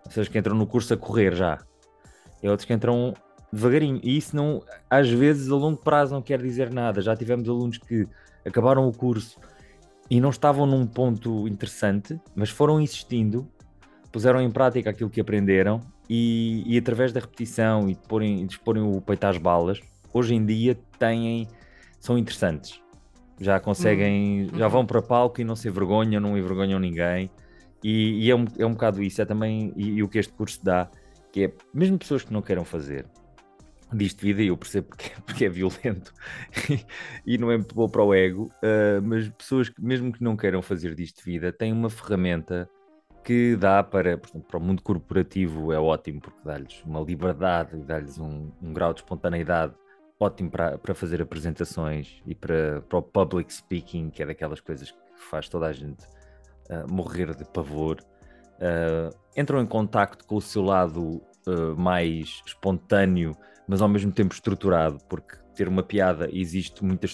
pessoas 0.04 0.28
que 0.28 0.38
entram 0.38 0.56
no 0.56 0.66
curso 0.66 0.94
a 0.94 0.98
correr 0.98 1.36
já, 1.36 1.60
e 2.42 2.50
outros 2.50 2.66
que 2.66 2.74
entram 2.74 3.14
devagarinho. 3.52 4.00
E 4.04 4.18
isso 4.18 4.36
não, 4.36 4.64
às 4.90 5.10
vezes, 5.10 5.50
a 5.50 5.56
longo 5.56 5.78
prazo 5.78 6.14
não 6.14 6.22
quer 6.22 6.42
dizer 6.42 6.72
nada. 6.72 7.02
Já 7.02 7.16
tivemos 7.16 7.48
alunos 7.48 7.78
que 7.78 8.08
acabaram 8.46 8.88
o 8.88 8.94
curso 8.94 9.40
e 10.10 10.20
não 10.20 10.30
estavam 10.30 10.66
num 10.66 10.86
ponto 10.86 11.48
interessante, 11.48 12.20
mas 12.36 12.50
foram 12.50 12.80
insistindo, 12.80 13.48
puseram 14.12 14.42
em 14.42 14.52
prática 14.52 14.90
aquilo 14.90 15.10
que 15.10 15.22
aprenderam 15.22 15.82
e, 16.10 16.64
e 16.66 16.78
através 16.78 17.12
da 17.12 17.20
repetição 17.20 17.90
e 17.90 17.94
de, 17.94 18.02
porem, 18.08 18.46
de 18.46 18.54
exporem 18.54 18.84
o 18.84 19.02
peito 19.02 19.24
às 19.26 19.38
balas, 19.38 19.80
hoje 20.14 20.36
em 20.36 20.46
dia 20.46 20.78
têm, 21.00 21.48
são 22.00 22.18
interessantes. 22.18 22.82
Já 23.40 23.60
conseguem, 23.60 24.44
uhum. 24.44 24.58
já 24.60 24.68
vão 24.68 24.86
para 24.86 25.02
palco 25.02 25.42
e 25.42 25.44
não 25.44 25.56
se 25.56 25.68
envergonham, 25.68 26.22
não 26.22 26.38
envergonham 26.38 26.80
ninguém. 26.80 27.30
E, 27.84 28.26
e 28.26 28.32
é, 28.32 28.36
um, 28.36 28.46
é 28.58 28.66
um 28.66 28.72
bocado 28.72 29.04
isso, 29.04 29.22
é 29.22 29.26
também 29.26 29.74
e, 29.76 29.96
e 29.96 30.04
o 30.04 30.08
que 30.08 30.18
este 30.18 30.34
curso 30.34 30.64
dá 30.64 30.90
que 31.32 31.44
é 31.44 31.54
mesmo 31.74 31.98
pessoas 31.98 32.24
que 32.24 32.32
não 32.32 32.42
queiram 32.42 32.64
fazer 32.64 33.06
disto 33.94 34.22
vida, 34.22 34.42
e 34.42 34.48
eu 34.48 34.58
percebo 34.58 34.88
porque, 34.88 35.12
porque 35.26 35.46
é 35.46 35.50
violento 35.50 36.14
e 37.26 37.38
não 37.38 37.52
é 37.52 37.58
muito 37.58 37.76
bom 37.76 37.88
para 37.90 38.04
o 38.04 38.14
ego, 38.14 38.46
uh, 38.46 39.02
mas 39.04 39.28
pessoas 39.30 39.70
que, 39.70 39.82
mesmo 39.82 40.12
que 40.12 40.24
não 40.24 40.36
queiram 40.36 40.62
fazer 40.62 40.96
disto 40.96 41.24
vida, 41.24 41.52
têm 41.52 41.72
uma 41.72 41.90
ferramenta 41.90 42.70
que 43.26 43.56
dá 43.56 43.82
para, 43.84 44.20
para 44.20 44.58
o 44.58 44.62
mundo 44.62 44.84
corporativo 44.84 45.74
é 45.74 45.80
ótimo, 45.80 46.22
porque 46.22 46.40
dá-lhes 46.46 46.84
uma 46.86 47.02
liberdade, 47.02 47.76
dá-lhes 47.78 48.20
um, 48.20 48.52
um, 48.62 48.72
grau 48.72 48.94
de 48.94 49.00
espontaneidade 49.00 49.74
ótimo 50.20 50.52
para, 50.52 50.78
para 50.78 50.94
fazer 50.94 51.24
apresentações 51.24 52.22
e 52.24 52.36
para, 52.36 52.84
para 52.84 53.00
o 53.00 53.02
public 53.02 53.52
speaking, 53.52 54.12
que 54.12 54.22
é 54.22 54.28
daquelas 54.28 54.62
coisas 54.62 54.92
que 54.92 54.98
faz 55.30 55.50
toda 55.50 55.66
a 55.66 55.74
gente 55.74 56.06
uh, 56.70 56.88
morrer 56.88 57.36
de 57.36 57.44
pavor. 57.46 57.98
Uh, 58.58 59.10
entram 59.36 59.60
em 59.60 59.66
contacto 59.66 60.24
com 60.26 60.36
o 60.36 60.42
seu 60.42 60.62
lado 60.62 61.20
uh, 61.48 61.76
mais 61.76 62.44
espontâneo, 62.46 63.36
mas 63.68 63.82
ao 63.82 63.90
mesmo 63.90 64.12
tempo 64.12 64.36
estruturado, 64.36 65.00
porque 65.10 65.36
ter 65.56 65.68
uma 65.68 65.82
piada 65.82 66.30
existe 66.32 66.86
muita, 66.86 67.08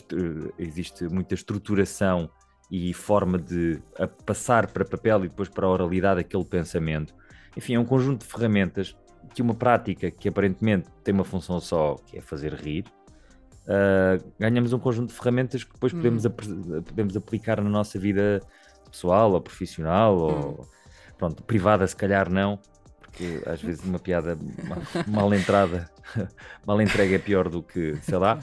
existe 0.59 1.05
muita 1.05 1.35
estruturação 1.35 2.29
e 2.71 2.93
forma 2.93 3.37
de 3.37 3.81
passar 4.25 4.67
para 4.67 4.85
papel 4.85 5.25
e 5.25 5.27
depois 5.27 5.49
para 5.49 5.67
a 5.67 5.69
oralidade 5.69 6.21
aquele 6.21 6.45
pensamento. 6.45 7.13
Enfim, 7.55 7.75
é 7.75 7.79
um 7.79 7.83
conjunto 7.83 8.21
de 8.21 8.31
ferramentas 8.31 8.95
que 9.35 9.41
uma 9.41 9.53
prática 9.53 10.09
que 10.09 10.29
aparentemente 10.29 10.87
tem 11.03 11.13
uma 11.13 11.25
função 11.25 11.59
só, 11.59 11.95
que 12.05 12.17
é 12.17 12.21
fazer 12.21 12.53
rir, 12.53 12.85
uh, 13.65 14.31
ganhamos 14.39 14.71
um 14.71 14.79
conjunto 14.79 15.09
de 15.09 15.15
ferramentas 15.15 15.65
que 15.65 15.73
depois 15.73 15.91
podemos, 15.91 16.25
hum. 16.25 16.31
podemos 16.85 17.17
aplicar 17.17 17.61
na 17.61 17.69
nossa 17.69 17.99
vida 17.99 18.39
pessoal 18.89 19.33
ou 19.33 19.41
profissional 19.41 20.17
hum. 20.17 20.21
ou 20.21 20.69
pronto, 21.17 21.43
privada 21.43 21.85
se 21.85 21.95
calhar 21.95 22.29
não, 22.29 22.57
porque 23.01 23.43
às 23.45 23.61
vezes 23.61 23.83
uma 23.83 23.99
piada 23.99 24.37
mal, 25.07 25.33
entrada, 25.33 25.91
mal 26.65 26.81
entregue 26.81 27.15
é 27.15 27.19
pior 27.19 27.49
do 27.49 27.61
que, 27.61 27.97
sei 27.97 28.17
lá, 28.17 28.39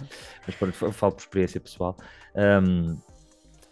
mas 0.47 0.55
pronto, 0.55 0.93
falo 0.93 1.13
por 1.13 1.21
experiência 1.21 1.59
pessoal. 1.59 1.97
Um, 2.35 2.99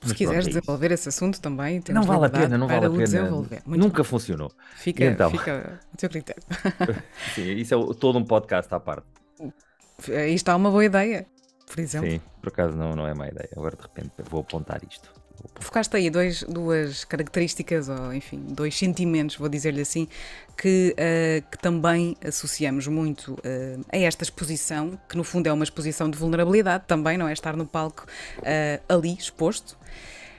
se 0.08 0.14
quiseres 0.14 0.46
é 0.46 0.48
desenvolver 0.48 0.92
esse 0.92 1.08
assunto 1.08 1.40
também, 1.40 1.82
não 1.90 2.02
vale 2.02 2.26
a 2.26 2.30
pena, 2.30 2.58
não 2.58 2.66
vale 2.66 2.86
a 2.86 2.90
pena. 2.90 3.30
Nunca 3.66 4.02
bem. 4.02 4.04
funcionou. 4.04 4.50
Fica, 4.76 5.04
então, 5.04 5.30
fica 5.30 5.80
teu 5.96 6.08
critério. 6.08 6.42
Sim, 7.34 7.52
isso 7.52 7.74
é 7.74 7.94
todo 7.94 8.18
um 8.18 8.24
podcast 8.24 8.72
à 8.74 8.80
parte. 8.80 9.06
Aí 10.08 10.34
está 10.34 10.54
uma 10.54 10.70
boa 10.70 10.84
ideia. 10.84 11.26
por 11.66 11.80
exemplo. 11.80 12.10
Sim, 12.10 12.20
por 12.40 12.48
acaso 12.48 12.76
não, 12.76 12.94
não 12.94 13.06
é 13.06 13.14
má 13.14 13.28
ideia. 13.28 13.48
Agora 13.56 13.76
de 13.76 13.82
repente 13.82 14.12
vou 14.30 14.40
apontar 14.40 14.80
isto. 14.88 15.12
Focaste 15.58 15.96
aí 15.96 16.10
dois, 16.10 16.42
duas 16.42 17.04
características, 17.04 17.88
ou 17.88 18.12
enfim, 18.12 18.44
dois 18.48 18.76
sentimentos, 18.76 19.36
vou 19.36 19.48
dizer-lhe 19.48 19.80
assim, 19.80 20.06
que, 20.56 20.94
uh, 20.94 21.50
que 21.50 21.58
também 21.58 22.16
associamos 22.24 22.86
muito 22.86 23.32
uh, 23.34 23.84
a 23.92 23.98
esta 23.98 24.22
exposição, 24.22 24.98
que 25.08 25.16
no 25.16 25.24
fundo 25.24 25.46
é 25.46 25.52
uma 25.52 25.64
exposição 25.64 26.10
de 26.10 26.18
vulnerabilidade 26.18 26.84
também, 26.86 27.16
não 27.16 27.28
é? 27.28 27.32
Estar 27.32 27.56
no 27.56 27.66
palco 27.66 28.06
uh, 28.38 28.94
ali 28.94 29.14
exposto. 29.14 29.76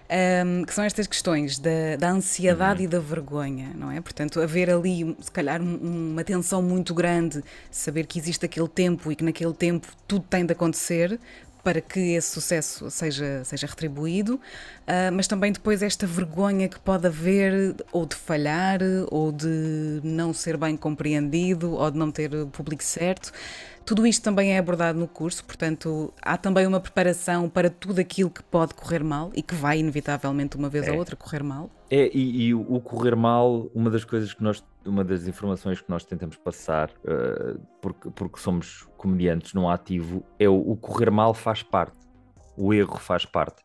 Um, 0.09 0.63
que 0.63 0.73
são 0.73 0.85
estas 0.85 1.05
questões 1.05 1.59
da, 1.59 1.97
da 1.99 2.09
ansiedade 2.09 2.79
uhum. 2.79 2.85
e 2.85 2.87
da 2.87 2.97
vergonha, 2.97 3.71
não 3.75 3.91
é? 3.91 3.99
Portanto, 3.99 4.39
haver 4.39 4.69
ali, 4.69 5.17
se 5.19 5.29
calhar, 5.29 5.61
um, 5.61 6.11
uma 6.13 6.23
tensão 6.23 6.61
muito 6.61 6.93
grande, 6.93 7.43
saber 7.69 8.05
que 8.05 8.17
existe 8.17 8.45
aquele 8.45 8.69
tempo 8.69 9.11
e 9.11 9.17
que 9.17 9.23
naquele 9.25 9.53
tempo 9.53 9.85
tudo 10.07 10.25
tem 10.29 10.45
de 10.45 10.53
acontecer, 10.53 11.19
para 11.67 11.81
que 11.81 11.99
esse 12.13 12.29
sucesso 12.29 12.89
seja, 12.89 13.43
seja 13.43 13.67
retribuído, 13.67 14.35
uh, 14.35 15.11
mas 15.11 15.27
também 15.27 15.51
depois 15.51 15.83
esta 15.83 16.07
vergonha 16.07 16.69
que 16.69 16.79
pode 16.79 17.05
haver 17.05 17.75
ou 17.91 18.05
de 18.05 18.15
falhar, 18.15 18.79
ou 19.11 19.33
de 19.33 19.99
não 20.01 20.31
ser 20.31 20.55
bem 20.55 20.77
compreendido, 20.77 21.73
ou 21.73 21.91
de 21.91 21.97
não 21.97 22.09
ter 22.09 22.33
o 22.33 22.47
público 22.47 22.81
certo. 22.81 23.33
Tudo 23.85 24.07
isto 24.07 24.23
também 24.23 24.53
é 24.53 24.57
abordado 24.57 24.97
no 24.97 25.09
curso, 25.09 25.43
portanto, 25.43 26.13
há 26.21 26.37
também 26.37 26.65
uma 26.65 26.79
preparação 26.79 27.49
para 27.49 27.69
tudo 27.69 27.99
aquilo 27.99 28.29
que 28.29 28.43
pode 28.43 28.73
correr 28.73 29.03
mal 29.03 29.29
e 29.35 29.41
que 29.41 29.53
vai, 29.53 29.79
inevitavelmente, 29.79 30.55
uma 30.55 30.69
vez 30.69 30.87
é. 30.87 30.91
ou 30.93 30.97
outra, 30.97 31.17
correr 31.17 31.43
mal. 31.43 31.69
É, 31.89 32.09
e, 32.13 32.47
e, 32.47 32.53
o 32.53 32.79
correr 32.79 33.13
mal, 33.17 33.69
uma 33.75 33.89
das 33.89 34.05
coisas 34.05 34.33
que 34.33 34.41
nós, 34.41 34.63
uma 34.85 35.03
das 35.03 35.27
informações 35.27 35.81
que 35.81 35.89
nós 35.89 36.05
tentamos 36.05 36.37
passar, 36.37 36.89
uh, 37.03 37.59
porque, 37.81 38.09
porque 38.11 38.39
somos 38.39 38.86
comediantes 38.97 39.53
no 39.53 39.69
ativo, 39.69 40.25
é 40.39 40.49
o, 40.49 40.55
o, 40.55 40.75
correr 40.75 41.11
mal 41.11 41.33
faz 41.33 41.63
parte, 41.63 41.97
o 42.57 42.73
erro 42.73 42.97
faz 42.97 43.25
parte. 43.25 43.63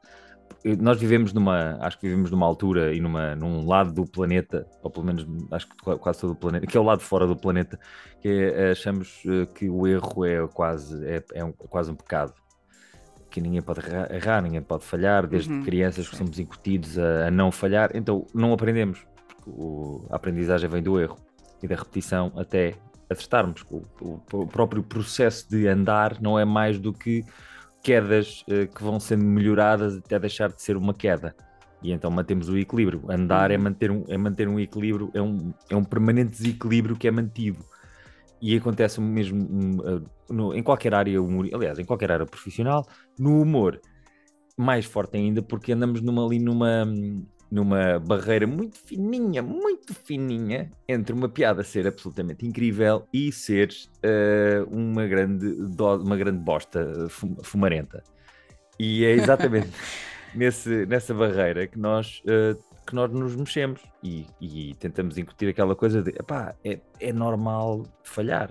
Nós 0.79 1.01
vivemos 1.01 1.33
numa, 1.33 1.77
acho 1.81 1.99
que 1.99 2.07
vivemos 2.07 2.31
numa 2.31 2.47
altura 2.47 2.95
e 2.95 3.01
numa, 3.01 3.35
num 3.35 3.67
lado 3.67 3.93
do 3.93 4.05
planeta, 4.05 4.65
ou 4.81 4.91
pelo 4.91 5.07
menos 5.07 5.27
acho 5.51 5.69
que 5.69 5.97
quase 5.97 6.21
todo 6.21 6.35
o 6.35 6.37
planeta, 6.37 6.67
que 6.67 6.77
é 6.77 6.81
o 6.81 6.85
lado 6.85 7.01
fora 7.01 7.27
do 7.27 7.35
planeta, 7.35 7.81
que 8.21 8.29
é, 8.29 8.71
achamos 8.71 9.25
eh, 9.27 9.47
que 9.47 9.69
o 9.69 9.89
erro 9.89 10.25
é 10.25 10.47
quase, 10.47 11.05
é, 11.05 11.25
é, 11.35 11.45
um, 11.45 11.49
é 11.49 11.67
quase 11.67 11.91
um 11.91 11.97
pecado. 11.97 12.35
Que 13.29 13.41
ninguém 13.41 13.61
pode 13.61 13.81
errar, 14.11 14.41
ninguém 14.41 14.62
pode 14.62 14.85
falhar, 14.85 15.27
desde 15.27 15.53
uhum, 15.53 15.65
crianças 15.65 16.09
que 16.09 16.15
somos 16.15 16.39
incutidos 16.39 16.97
a, 16.97 17.27
a, 17.27 17.31
não 17.31 17.51
falhar, 17.51 17.91
então 17.95 18.25
não 18.33 18.53
aprendemos, 18.53 19.05
porque 19.27 19.51
o, 19.51 20.07
a 20.11 20.17
aprendizagem 20.17 20.71
vem 20.71 20.83
do 20.83 21.01
erro 21.01 21.17
e 21.61 21.67
da 21.67 21.75
repetição 21.75 22.31
até 22.37 22.75
acertarmos. 23.12 23.64
O, 23.71 23.83
o, 24.00 24.23
o 24.33 24.47
próprio 24.47 24.83
processo 24.83 25.49
de 25.49 25.66
andar 25.69 26.21
não 26.21 26.38
é 26.38 26.45
mais 26.45 26.78
do 26.78 26.92
que 26.92 27.25
quedas 27.83 28.42
uh, 28.42 28.66
que 28.73 28.83
vão 28.83 28.99
sendo 28.99 29.25
melhoradas 29.25 29.97
até 29.97 30.19
deixar 30.19 30.50
de 30.52 30.61
ser 30.62 30.76
uma 30.76 30.95
queda. 30.95 31.35
E 31.83 31.92
então 31.92 32.11
mantemos 32.11 32.49
o 32.49 32.57
equilíbrio. 32.57 33.02
Andar 33.09 33.50
é 33.50 33.57
uhum. 33.57 33.62
manter 33.62 33.90
um, 33.90 34.04
é 34.09 34.16
manter 34.16 34.49
um 34.49 34.59
equilíbrio, 34.59 35.11
é 35.14 35.21
um, 35.21 35.52
é 35.69 35.76
um 35.76 35.85
permanente 35.85 36.31
desequilíbrio 36.33 36.97
que 36.97 37.09
é 37.09 37.11
mantido 37.11 37.64
e 38.42 38.57
acontece 38.57 39.00
mesmo 39.00 39.40
uh, 39.81 40.04
no, 40.28 40.52
em 40.52 40.64
qualquer 40.64 40.92
área, 40.92 41.23
humor, 41.23 41.49
aliás, 41.54 41.78
em 41.78 41.85
qualquer 41.85 42.11
área 42.11 42.26
profissional, 42.26 42.85
no 43.16 43.40
humor, 43.40 43.81
mais 44.57 44.85
forte 44.85 45.16
ainda, 45.16 45.40
porque 45.40 45.73
andamos 45.73 46.00
numa, 46.00 46.26
ali 46.26 46.40
numa, 46.40 46.85
numa 47.52 47.99
barreira 47.99 48.47
muito 48.47 48.78
fininha, 48.78 49.42
muito 49.42 49.92
fininha, 49.92 50.71
entre 50.88 51.14
uma 51.14 51.28
piada 51.28 51.62
ser 51.62 51.87
absolutamente 51.87 52.47
incrível 52.47 53.06
e 53.12 53.30
ser 53.30 53.68
uh, 53.99 54.75
uma, 54.75 55.06
grande 55.06 55.47
uma 56.00 56.16
grande 56.16 56.38
bosta 56.38 57.09
fumarenta. 57.42 58.02
E 58.78 59.04
é 59.04 59.11
exatamente 59.21 59.68
nesse, 60.35 60.87
nessa 60.87 61.12
barreira 61.12 61.66
que 61.66 61.78
nós 61.78 62.23
uh, 62.25 62.59
que 62.87 62.94
nós 62.94 63.12
nos 63.12 63.37
mexemos 63.37 63.82
e, 64.02 64.26
e 64.40 64.75
tentamos 64.76 65.18
incutir 65.18 65.50
aquela 65.50 65.76
coisa 65.76 66.02
de 66.02 66.11
epá, 66.11 66.54
é, 66.64 66.80
é 66.99 67.12
normal 67.12 67.85
falhar. 68.02 68.50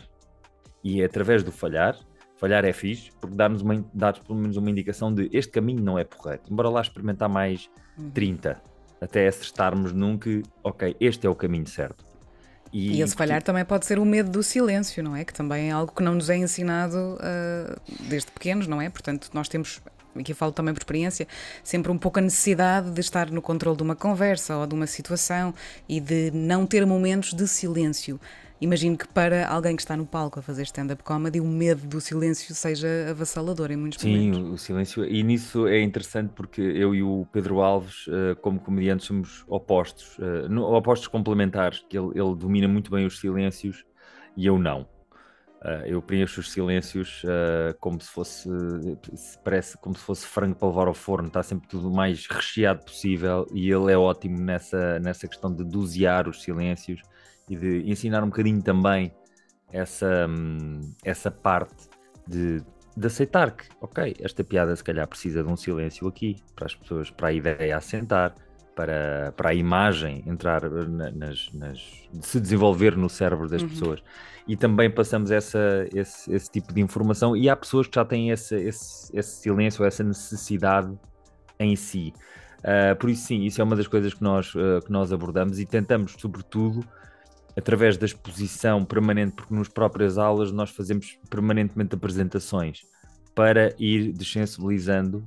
E 0.84 1.02
é 1.02 1.06
através 1.06 1.44
do 1.44 1.52
falhar, 1.52 1.98
falhar 2.38 2.64
é 2.64 2.72
fixe, 2.72 3.12
porque 3.20 3.36
dá-nos 3.36 3.64
dá 3.94 4.14
pelo 4.14 4.38
menos 4.38 4.58
uma 4.58 4.70
indicação 4.70 5.14
de 5.14 5.28
este 5.34 5.52
caminho 5.52 5.84
não 5.84 5.98
é 5.98 6.04
porreiro. 6.04 6.44
Embora 6.50 6.70
lá 6.70 6.82
experimentar 6.82 7.28
mais 7.28 7.68
30, 8.14 8.50
uhum. 8.50 8.71
Até 9.02 9.28
acertarmos 9.28 9.92
num 9.92 10.18
que, 10.18 10.44
ok, 10.64 10.96
este 11.00 11.26
é 11.26 11.30
o 11.30 11.36
caminho 11.36 11.68
certo. 11.68 12.06
E, 12.72 12.98
e 12.98 13.02
esse 13.02 13.16
falhar 13.16 13.44
também 13.44 13.66
pode 13.66 13.86
ser 13.86 14.00
o 14.00 14.06
medo 14.06 14.30
do 14.30 14.42
silêncio, 14.42 15.04
não 15.04 15.16
é? 15.16 15.26
Que 15.26 15.34
também 15.34 15.70
é 15.70 15.72
algo 15.72 15.92
que 15.92 16.02
não 16.02 16.16
nos 16.16 16.30
é 16.30 16.38
ensinado 16.38 17.18
uh, 17.18 17.82
desde 18.08 18.32
pequenos, 18.32 18.66
não 18.68 18.82
é? 18.82 18.90
Portanto, 18.90 19.30
nós 19.34 19.50
temos 19.50 19.82
aqui 20.18 20.34
falo 20.34 20.52
também 20.52 20.74
por 20.74 20.80
experiência, 20.80 21.28
sempre 21.64 21.92
um 21.92 21.98
pouco 21.98 22.20
a 22.20 22.22
necessidade 22.22 22.92
de 22.92 23.00
estar 23.00 23.32
no 23.32 23.42
controle 23.42 23.78
de 23.78 23.84
uma 23.84 23.96
conversa 23.96 24.58
ou 24.58 24.68
de 24.68 24.76
uma 24.76 24.88
situação 24.88 25.54
e 25.88 26.00
de 26.00 26.32
não 26.32 26.66
ter 26.66 26.86
momentos 26.86 27.34
de 27.34 27.48
silêncio. 27.48 28.20
Imagino 28.62 28.96
que 28.96 29.08
para 29.08 29.48
alguém 29.48 29.76
que 29.76 29.82
está 29.82 29.98
no 29.98 30.06
palco 30.06 30.40
a 30.40 30.42
fazer 30.44 30.62
stand-up 30.62 31.04
comedy, 31.04 31.42
o 31.42 31.48
medo 31.48 31.88
do 31.88 32.00
silêncio 32.00 32.54
seja 32.54 32.88
avassalador 33.10 33.72
em 33.72 33.76
muitos 33.76 34.00
Sim, 34.00 34.18
momentos. 34.18 34.38
Sim, 34.40 34.52
o 34.54 34.58
silêncio. 34.58 35.06
E 35.06 35.24
nisso 35.24 35.68
é 35.68 35.82
interessante 35.82 36.32
porque 36.36 36.62
eu 36.62 36.94
e 36.94 37.02
o 37.02 37.26
Pedro 37.34 37.60
Alves, 37.60 38.06
eh, 38.08 38.36
como 38.36 38.60
comediantes, 38.60 39.08
somos 39.08 39.44
opostos, 39.48 40.16
eh, 40.20 40.54
opostos 40.60 41.08
complementares, 41.08 41.84
que 41.90 41.98
ele, 41.98 42.10
ele 42.10 42.36
domina 42.36 42.68
muito 42.68 42.92
bem 42.92 43.04
os 43.04 43.20
silêncios 43.20 43.84
e 44.38 44.46
eu 44.46 44.60
não. 44.60 44.88
Uh, 45.64 45.86
eu 45.86 46.02
preencho 46.02 46.40
os 46.40 46.52
silêncios 46.52 47.22
como 47.80 48.02
se 48.02 48.10
fosse 48.10 48.50
parece 49.44 49.78
como 49.78 49.96
se 49.96 50.04
fosse 50.04 50.26
frango 50.26 50.56
para 50.56 50.68
levar 50.68 50.88
ao 50.88 50.94
forno, 50.96 51.28
está 51.28 51.44
sempre 51.44 51.68
tudo 51.68 51.88
o 51.88 51.96
mais 51.96 52.26
recheado 52.26 52.84
possível 52.84 53.46
e 53.54 53.70
ele 53.70 53.92
é 53.92 53.96
ótimo 53.98 54.40
nessa, 54.40 55.00
nessa 55.00 55.28
questão 55.28 55.54
de 55.54 55.64
dosear 55.64 56.28
os 56.28 56.42
silêncios 56.42 57.04
e 57.50 57.56
de 57.56 57.90
ensinar 57.90 58.24
um 58.24 58.28
bocadinho 58.28 58.62
também 58.62 59.14
essa, 59.72 60.28
um, 60.28 60.80
essa 61.04 61.32
parte 61.32 61.90
de, 62.28 62.62
de 62.96 63.08
aceitar 63.08 63.52
que, 63.52 63.66
ok, 63.80 64.16
esta 64.20 64.44
piada 64.44 64.76
se 64.76 64.84
calhar 64.84 65.08
precisa 65.08 65.44
de 65.44 65.50
um 65.50 65.56
silêncio 65.56 66.08
aqui 66.08 66.38
para 66.56 66.66
as 66.66 66.76
pessoas, 66.76 67.10
para 67.10 67.30
a 67.30 67.34
ideia 67.34 67.78
assentar, 67.78 68.36
para, 68.76 69.34
para 69.36 69.50
a 69.50 69.54
imagem 69.54 70.24
entrar 70.26 70.62
nas, 70.70 71.52
nas 71.54 72.10
se 72.22 72.40
desenvolver 72.40 72.96
no 72.96 73.10
cérebro 73.10 73.48
das 73.48 73.62
uhum. 73.62 73.70
pessoas 73.70 74.04
e 74.48 74.56
também 74.56 74.90
passamos 74.90 75.32
essa, 75.32 75.88
esse, 75.94 76.34
esse, 76.34 76.52
tipo 76.52 76.74
de 76.74 76.82
informação. 76.82 77.36
E 77.36 77.50
há 77.50 77.56
pessoas 77.56 77.88
que 77.88 77.96
já 77.96 78.04
têm 78.04 78.32
esse, 78.32 78.56
esse, 78.56 79.16
esse 79.16 79.42
silêncio, 79.42 79.86
essa 79.86 80.04
necessidade 80.04 80.92
em 81.60 81.76
si. 81.76 82.14
Uh, 82.60 82.96
por 82.98 83.10
isso, 83.10 83.28
sim, 83.28 83.44
isso 83.44 83.62
é 83.62 83.64
uma 83.64 83.76
das 83.76 83.88
coisas 83.88 84.14
que 84.14 84.22
nós, 84.22 84.54
uh, 84.56 84.82
que 84.84 84.92
nós 84.92 85.12
abordamos 85.12 85.60
e 85.60 85.66
tentamos, 85.66 86.16
sobretudo, 86.18 86.86
através 87.58 87.98
da 87.98 88.06
exposição 88.06 88.86
permanente, 88.86 89.34
porque 89.36 89.54
nos 89.54 89.68
próprias 89.68 90.18
aulas 90.18 90.52
nós 90.52 90.70
fazemos 90.70 91.18
permanentemente 91.30 91.96
apresentações 91.96 92.82
para 93.36 93.74
ir 93.80 94.12
desensibilizando 94.14 95.24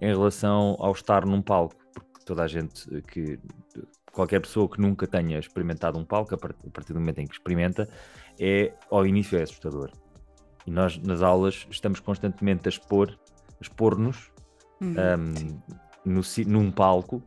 em 0.00 0.06
relação 0.06 0.76
ao 0.78 0.92
estar 0.92 1.24
num 1.24 1.40
palco, 1.40 1.76
porque 1.92 2.24
toda 2.24 2.42
a 2.42 2.46
gente 2.46 3.02
que 3.02 3.38
qualquer 4.12 4.40
pessoa 4.40 4.68
que 4.68 4.80
nunca 4.80 5.06
tenha 5.06 5.38
experimentado 5.38 5.98
um 5.98 6.04
palco, 6.04 6.34
a 6.34 6.38
partir 6.38 6.92
do 6.92 7.00
momento 7.00 7.18
em 7.18 7.26
que 7.26 7.34
experimenta, 7.34 7.88
é 8.38 8.72
ao 8.90 9.06
início 9.06 9.36
é 9.36 9.42
assustador. 9.42 9.90
E 10.66 10.70
nós 10.70 10.96
nas 10.98 11.20
aulas 11.20 11.66
estamos 11.70 12.00
constantemente 12.00 12.66
a 12.66 12.70
expor, 12.70 13.18
expor-nos 13.60 14.30
uhum, 14.80 14.94
um, 15.18 16.12
no, 16.12 16.20
num 16.46 16.70
palco 16.70 17.22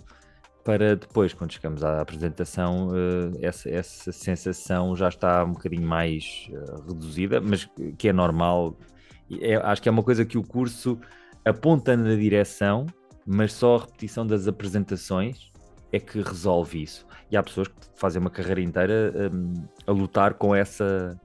para 0.67 0.97
depois, 0.97 1.33
quando 1.33 1.53
chegamos 1.53 1.81
à 1.81 2.01
apresentação, 2.01 2.89
uh, 2.89 3.31
essa, 3.41 3.69
essa 3.69 4.12
sensação 4.12 4.97
já 4.97 5.07
está 5.07 5.45
um 5.45 5.53
bocadinho 5.53 5.88
mais 5.88 6.50
uh, 6.51 6.89
reduzida, 6.89 7.39
mas 7.39 7.69
que 7.97 8.09
é 8.09 8.12
normal. 8.12 8.77
É, 9.39 9.55
acho 9.55 9.81
que 9.81 9.88
é 9.88 9.91
uma 9.93 10.03
coisa 10.03 10.25
que 10.25 10.38
o 10.38 10.43
curso 10.43 11.00
aponta 11.45 11.95
na 11.95 12.15
direção, 12.15 12.86
mas 13.25 13.53
só 13.53 13.77
a 13.77 13.79
repetição 13.79 14.27
das 14.27 14.45
apresentações 14.45 15.53
é 15.89 16.01
que 16.01 16.21
resolve 16.21 16.83
isso. 16.83 17.07
E 17.31 17.38
há 17.38 17.41
pessoas 17.41 17.69
que 17.69 17.75
fazem 17.95 18.19
uma 18.19 18.29
carreira 18.29 18.59
inteira 18.59 19.13
um, 19.33 19.53
a 19.88 19.91
lutar 19.93 20.33
com 20.33 20.53
essa, 20.53 21.17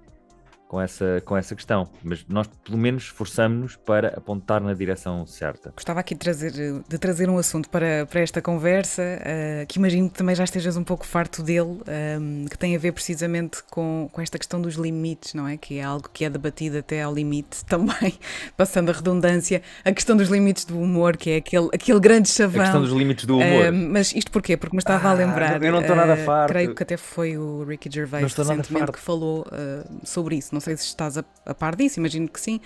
com 0.72 0.80
essa, 0.80 1.22
com 1.26 1.36
essa 1.36 1.54
questão. 1.54 1.86
Mas 2.02 2.24
nós, 2.26 2.48
pelo 2.64 2.78
menos, 2.78 3.02
esforçamos-nos 3.02 3.76
para 3.76 4.08
apontar 4.16 4.58
na 4.62 4.72
direção 4.72 5.26
certa. 5.26 5.70
Gostava 5.76 6.00
aqui 6.00 6.14
de 6.14 6.20
trazer, 6.20 6.50
de 6.50 6.98
trazer 6.98 7.28
um 7.28 7.36
assunto 7.36 7.68
para, 7.68 8.06
para 8.06 8.20
esta 8.20 8.40
conversa, 8.40 9.02
uh, 9.02 9.66
que 9.66 9.78
imagino 9.78 10.08
que 10.08 10.16
também 10.16 10.34
já 10.34 10.44
estejas 10.44 10.74
um 10.74 10.82
pouco 10.82 11.04
farto 11.04 11.42
dele, 11.42 11.78
um, 12.18 12.46
que 12.48 12.56
tem 12.56 12.74
a 12.74 12.78
ver 12.78 12.92
precisamente 12.92 13.62
com, 13.70 14.08
com 14.10 14.22
esta 14.22 14.38
questão 14.38 14.62
dos 14.62 14.76
limites, 14.76 15.34
não 15.34 15.46
é? 15.46 15.58
Que 15.58 15.78
é 15.78 15.82
algo 15.82 16.08
que 16.10 16.24
é 16.24 16.30
debatido 16.30 16.78
até 16.78 17.02
ao 17.02 17.12
limite 17.12 17.62
também, 17.68 18.18
passando 18.56 18.88
a 18.88 18.92
redundância, 18.94 19.60
a 19.84 19.92
questão 19.92 20.16
dos 20.16 20.30
limites 20.30 20.64
do 20.64 20.80
humor, 20.80 21.18
que 21.18 21.32
é 21.32 21.36
aquele, 21.36 21.68
aquele 21.74 22.00
grande 22.00 22.30
chavão. 22.30 22.62
A 22.62 22.64
questão 22.64 22.80
dos 22.80 22.92
limites 22.92 23.26
do 23.26 23.36
humor. 23.36 23.68
Uh, 23.68 23.72
mas 23.74 24.14
isto 24.14 24.30
porquê? 24.30 24.56
Porque 24.56 24.74
me 24.74 24.80
estava 24.80 25.06
ah, 25.06 25.10
a 25.10 25.14
lembrar. 25.14 25.62
Eu 25.62 25.70
não 25.70 25.82
estou 25.82 25.94
nada 25.94 26.14
eh, 26.14 26.24
farto. 26.24 26.48
creio 26.50 26.74
que 26.74 26.82
até 26.82 26.96
foi 26.96 27.36
o 27.36 27.62
Ricky 27.62 27.90
Gervais 27.92 28.32
recentemente 28.32 28.90
que 28.90 28.98
falou 28.98 29.46
sobre 30.02 30.36
isso. 30.36 30.48
Não 30.54 30.61
sei 30.62 30.76
se 30.76 30.84
estás 30.84 31.18
a, 31.18 31.24
a 31.44 31.54
par 31.54 31.76
disso, 31.76 32.00
imagino 32.00 32.26
que 32.28 32.40
sim, 32.40 32.60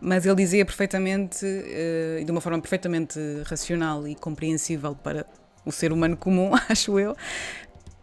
mas 0.00 0.24
ele 0.24 0.36
dizia 0.36 0.64
perfeitamente, 0.64 1.44
uh, 1.44 2.18
e 2.18 2.24
de 2.24 2.30
uma 2.32 2.40
forma 2.40 2.58
perfeitamente 2.60 3.20
racional 3.44 4.08
e 4.08 4.14
compreensível 4.14 4.94
para 4.94 5.26
o 5.64 5.70
ser 5.70 5.92
humano 5.92 6.16
comum, 6.16 6.52
acho 6.68 6.98
eu, 6.98 7.14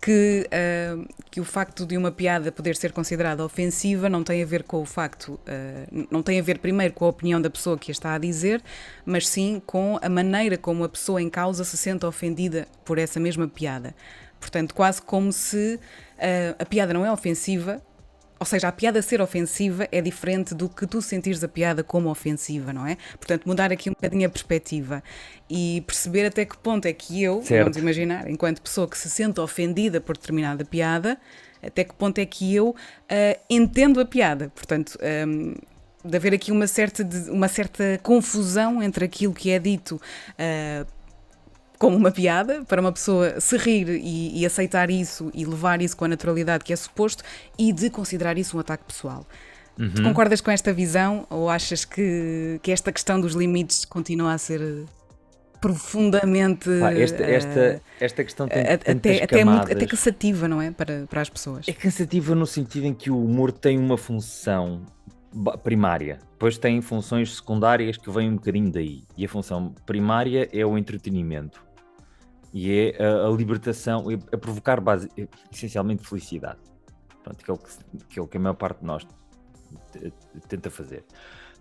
que, 0.08 0.48
uh, 0.48 1.08
que 1.30 1.42
o 1.42 1.44
facto 1.44 1.86
de 1.86 1.98
uma 1.98 2.12
piada 2.12 2.52
poder 2.52 2.76
ser 2.76 2.92
considerada 2.92 3.44
ofensiva 3.44 4.08
não 4.08 4.24
tem 4.24 4.42
a 4.42 4.46
ver 4.46 4.64
com 4.64 4.82
o 4.82 4.86
facto, 4.86 5.34
uh, 5.34 6.08
não 6.12 6.22
tem 6.22 6.40
a 6.40 6.44
ver 6.44 6.60
primeiro 6.60 6.94
com 6.94 7.06
a 7.06 7.10
opinião 7.10 7.42
da 7.42 7.50
pessoa 7.50 7.78
que 7.78 7.92
a 7.92 7.94
está 7.94 8.14
a 8.14 8.18
dizer, 8.18 8.62
mas 9.06 9.28
sim 9.28 9.62
com 9.66 10.00
a 10.02 10.08
maneira 10.10 10.58
como 10.58 10.84
a 10.84 10.90
pessoa 10.90 11.22
em 11.22 11.30
causa 11.30 11.64
se 11.64 11.76
sente 11.78 12.06
ofendida 12.06 12.68
por 12.86 12.98
essa 12.98 13.20
mesma 13.20 13.48
piada. 13.48 13.96
Portanto, 14.40 14.74
quase 14.74 15.02
como 15.02 15.32
se 15.34 15.76
uh, 15.76 16.56
a 16.60 16.66
piada 16.66 16.94
não 16.94 17.06
é 17.06 17.12
ofensiva, 17.12 17.82
ou 18.40 18.46
seja, 18.46 18.68
a 18.68 18.72
piada 18.72 19.02
ser 19.02 19.22
ofensiva 19.22 19.88
é 19.92 20.02
diferente 20.02 20.54
do 20.54 20.70
que 20.70 20.86
tu 20.86 21.02
sentires 21.02 21.44
a 21.44 21.48
piada 21.48 21.84
como 21.84 22.10
ofensiva, 22.10 22.72
não 22.72 22.86
é? 22.86 22.98
Portanto, 23.18 23.46
mudar 23.46 23.72
aqui 23.72 23.90
um 23.90 23.94
bocadinho 23.94 24.28
a 24.28 24.30
perspectiva 24.30 25.04
e 25.50 25.84
perceber 25.86 26.26
até 26.26 26.46
que 26.46 26.58
ponto 26.58 26.86
é 26.86 26.94
que 26.94 27.22
eu, 27.22 27.42
certo. 27.44 27.64
vamos 27.64 27.78
imaginar, 27.78 28.30
enquanto 28.30 28.62
pessoa 28.62 28.88
que 28.88 28.98
se 28.98 29.10
sente 29.10 29.40
ofendida 29.40 30.00
por 30.02 30.18
determinada 30.18 30.64
piada, 30.66 31.18
até 31.62 31.84
que 31.84 31.94
ponto 31.94 32.20
é 32.20 32.26
que 32.26 32.54
eu 32.54 32.70
uh, 32.70 32.76
entendo 33.50 34.00
a 34.00 34.06
piada. 34.06 34.52
Portanto, 34.54 34.98
um, 35.28 35.56
de 36.04 36.16
haver 36.16 36.34
aqui 36.34 36.52
uma 36.52 36.68
certa, 36.68 37.08
uma 37.30 37.48
certa 37.48 38.00
confusão 38.02 38.82
entre 38.82 39.06
aquilo 39.06 39.34
que 39.34 39.52
é 39.52 39.60
dito 39.60 39.96
uh, 39.96 40.97
como 41.78 41.96
uma 41.96 42.12
piada, 42.12 42.64
para 42.68 42.82
uma 42.82 42.92
pessoa 42.92 43.40
se 43.40 43.58
rir 43.58 43.90
e, 43.90 44.40
e, 44.40 44.46
aceitar 44.46 44.90
isso 44.90 45.32
e 45.34 45.46
levar 45.46 45.82
isso 45.82 45.96
com 45.96 46.06
a 46.06 46.08
naturalidade 46.08 46.64
que 46.64 46.74
é 46.74 46.76
suposto 46.76 47.24
e 47.58 47.72
de 47.72 47.90
considerar 47.90 48.38
isso 48.38 48.58
um 48.58 48.60
ataque 48.60 48.84
pessoal. 48.86 49.26
Uhum. 49.78 49.92
Tu 49.92 50.02
concordas 50.02 50.42
com 50.42 50.50
esta 50.50 50.74
visão 50.74 51.28
ou 51.30 51.50
achas 51.50 51.86
que, 51.86 52.60
que 52.64 52.72
esta 52.72 52.92
questão 52.92 53.22
dos 53.22 53.34
limites 53.34 53.86
continua 53.86 54.34
a 54.34 54.38
ser 54.38 54.86
profundamente. 55.62 56.70
Esta, 57.00 57.24
esta, 57.24 57.82
esta 58.00 58.24
questão 58.24 58.48
tem 58.48 58.62
até, 58.62 58.78
tantas 58.78 59.22
até, 59.22 59.46
muito, 59.46 59.72
até 59.72 59.86
cansativa, 59.86 60.48
não 60.48 60.62
é? 60.62 60.72
Para, 60.72 61.06
para 61.08 61.22
as 61.22 61.30
pessoas. 61.30 61.68
É 61.68 61.74
cansativa 61.74 62.34
no 62.34 62.48
sentido 62.48 62.86
em 62.86 62.94
que 62.94 63.12
o 63.12 63.24
humor 63.24 63.52
tem 63.52 63.78
uma 63.78 63.98
função 63.98 64.82
primária, 65.64 66.18
depois 66.32 66.58
tem 66.58 66.82
funções 66.82 67.36
secundárias 67.36 67.98
que 67.98 68.10
vêm 68.10 68.30
um 68.30 68.36
bocadinho 68.36 68.72
daí. 68.72 69.04
E 69.16 69.26
a 69.26 69.30
função 69.30 69.76
primária 69.86 70.50
é 70.52 70.66
o 70.66 70.76
entretenimento 70.76 71.67
e 72.54 72.72
é 72.72 73.04
a, 73.04 73.28
a 73.28 73.30
libertação, 73.30 74.10
é, 74.12 74.16
a 74.34 74.38
provocar 74.38 74.80
base, 74.82 75.10
é, 75.18 75.28
essencialmente 75.52 76.08
felicidade. 76.08 76.60
Pronto, 77.24 77.44
que, 77.44 77.52
é 77.52 77.54
o 77.54 77.58
que, 77.58 78.06
que 78.10 78.20
é 78.20 78.22
o 78.22 78.28
que 78.28 78.38
a 78.38 78.40
maior 78.40 78.56
parte 78.56 78.80
de 78.80 78.86
nós 78.86 79.06
tenta 80.48 80.70
fazer. 80.70 81.04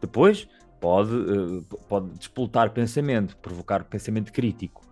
Depois 0.00 0.48
pode, 0.80 1.12
eh, 1.12 1.76
pode 1.88 2.10
despoltar 2.18 2.70
pensamento, 2.72 3.36
provocar 3.38 3.84
pensamento 3.84 4.32
crítico. 4.32 4.84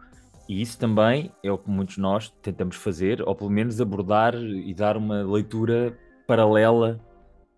E 0.49 0.61
isso 0.61 0.79
também 0.79 1.33
é 1.43 1.51
o 1.51 1.57
que 1.57 1.71
muitos 1.71 1.95
de 1.95 2.01
nós 2.01 2.29
tentamos 2.43 2.77
fazer, 2.77 3.23
ou 3.23 3.35
pelo 3.35 3.51
menos 3.51 3.81
abordar 3.81 4.35
e 4.35 4.75
dar 4.75 4.97
uma 4.97 5.23
leitura 5.23 5.97
paralela 6.27 7.01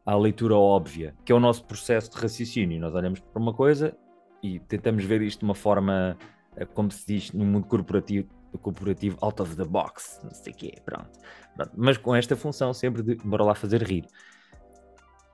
à 0.05 0.15
leitura 0.15 0.55
óbvia, 0.55 1.15
que 1.25 1.33
é 1.33 1.35
o 1.35 1.41
nosso 1.41 1.65
processo 1.65 2.11
de 2.13 2.19
raciocínio. 2.19 2.81
Nós 2.81 2.95
olhamos 2.95 3.19
para 3.19 3.43
uma 3.43 3.53
coisa 3.53 3.97
e 4.41 4.61
tentamos 4.61 5.05
ver 5.05 5.21
isto 5.23 5.41
de 5.41 5.45
uma 5.47 5.55
forma 5.55 6.17
como 6.65 6.91
se 6.91 7.07
diz 7.07 7.33
no 7.33 7.45
mundo 7.45 7.67
corporativo, 7.67 8.29
corporativo 8.61 9.19
out 9.21 9.43
of 9.43 9.55
the 9.57 9.65
box, 9.65 10.21
não 10.25 10.31
sei 10.31 10.53
o 10.53 10.57
quê, 10.57 10.75
pronto. 10.85 11.11
pronto. 11.55 11.73
Mas 11.77 11.99
com 11.99 12.15
esta 12.15 12.37
função 12.37 12.73
sempre 12.73 13.03
de 13.03 13.17
bora 13.17 13.45
lá 13.45 13.55
fazer 13.55 13.83
rir. 13.83 14.07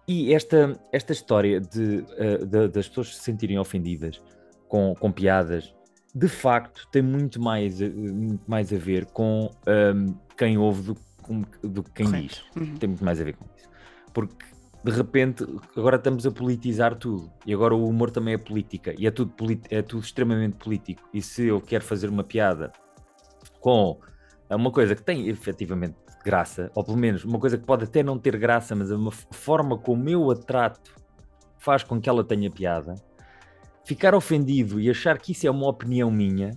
E 0.07 0.35
esta, 0.35 0.79
esta 0.91 1.13
história 1.13 1.61
de, 1.61 2.05
uh, 2.19 2.45
de, 2.45 2.69
das 2.69 2.89
pessoas 2.89 3.17
se 3.17 3.23
sentirem 3.23 3.59
ofendidas 3.59 4.21
com, 4.69 4.95
com 4.99 5.13
piadas, 5.13 5.75
de 6.15 6.29
facto, 6.29 6.89
tem 6.91 7.03
muito 7.03 7.41
mais, 7.41 7.81
uh, 7.81 7.91
muito 7.91 8.51
mais 8.51 8.73
a 8.73 8.77
ver 8.77 9.07
com 9.07 9.51
um, 9.67 9.71
ehm, 9.71 10.15
quem 10.37 10.59
ouve 10.59 10.83
do, 10.83 10.97
do 11.63 11.83
que 11.83 11.91
quem 11.93 12.07
Correto. 12.07 12.27
diz. 12.27 12.45
Uhum. 12.57 12.77
Tem 12.77 12.89
muito 12.89 13.05
mais 13.05 13.21
a 13.21 13.25
ver 13.25 13.37
com 13.37 13.45
isso. 13.57 13.69
Porque 14.13 14.45
de 14.85 14.91
repente 14.91 15.47
agora 15.77 15.97
estamos 15.97 16.27
a 16.27 16.31
politizar 16.31 16.97
tudo 16.97 17.33
e 17.47 17.55
agora 17.55 17.75
o 17.75 17.87
humor 17.87 18.11
também 18.11 18.35
é 18.35 18.39
política 18.39 18.95
e 18.99 19.07
é 19.07 19.11
tudo, 19.11 19.33
é 19.71 19.83
tudo 19.83 20.03
extremamente 20.03 20.57
político. 20.57 21.09
E 21.15 21.23
se 21.23 21.47
eu 21.47 21.61
quero 21.61 21.85
fazer 21.85 22.09
uma 22.09 22.25
piada 22.25 22.73
com 23.61 23.99
uma 24.51 24.71
coisa 24.71 24.95
que 24.95 25.03
tem 25.03 25.29
efetivamente 25.29 25.95
graça, 26.25 26.71
ou 26.75 26.85
pelo 26.85 26.97
menos 26.97 27.25
uma 27.25 27.39
coisa 27.39 27.57
que 27.57 27.65
pode 27.65 27.85
até 27.85 28.03
não 28.03 28.19
ter 28.19 28.37
graça, 28.37 28.75
mas 28.75 28.91
é 28.91 28.97
uma 28.97 29.11
forma 29.11 29.79
como 29.79 30.09
eu 30.09 30.31
a 30.31 30.37
trato 30.37 30.95
faz 31.59 31.85
com 31.85 32.01
que 32.01 32.09
ela 32.09 32.25
tenha 32.25 32.51
piada, 32.51 32.95
ficar 33.85 34.15
ofendido 34.15 34.81
e 34.81 34.91
achar 34.91 35.19
que 35.19 35.33
isso 35.33 35.47
é 35.47 35.51
uma 35.51 35.69
opinião 35.69 36.11
minha 36.11 36.51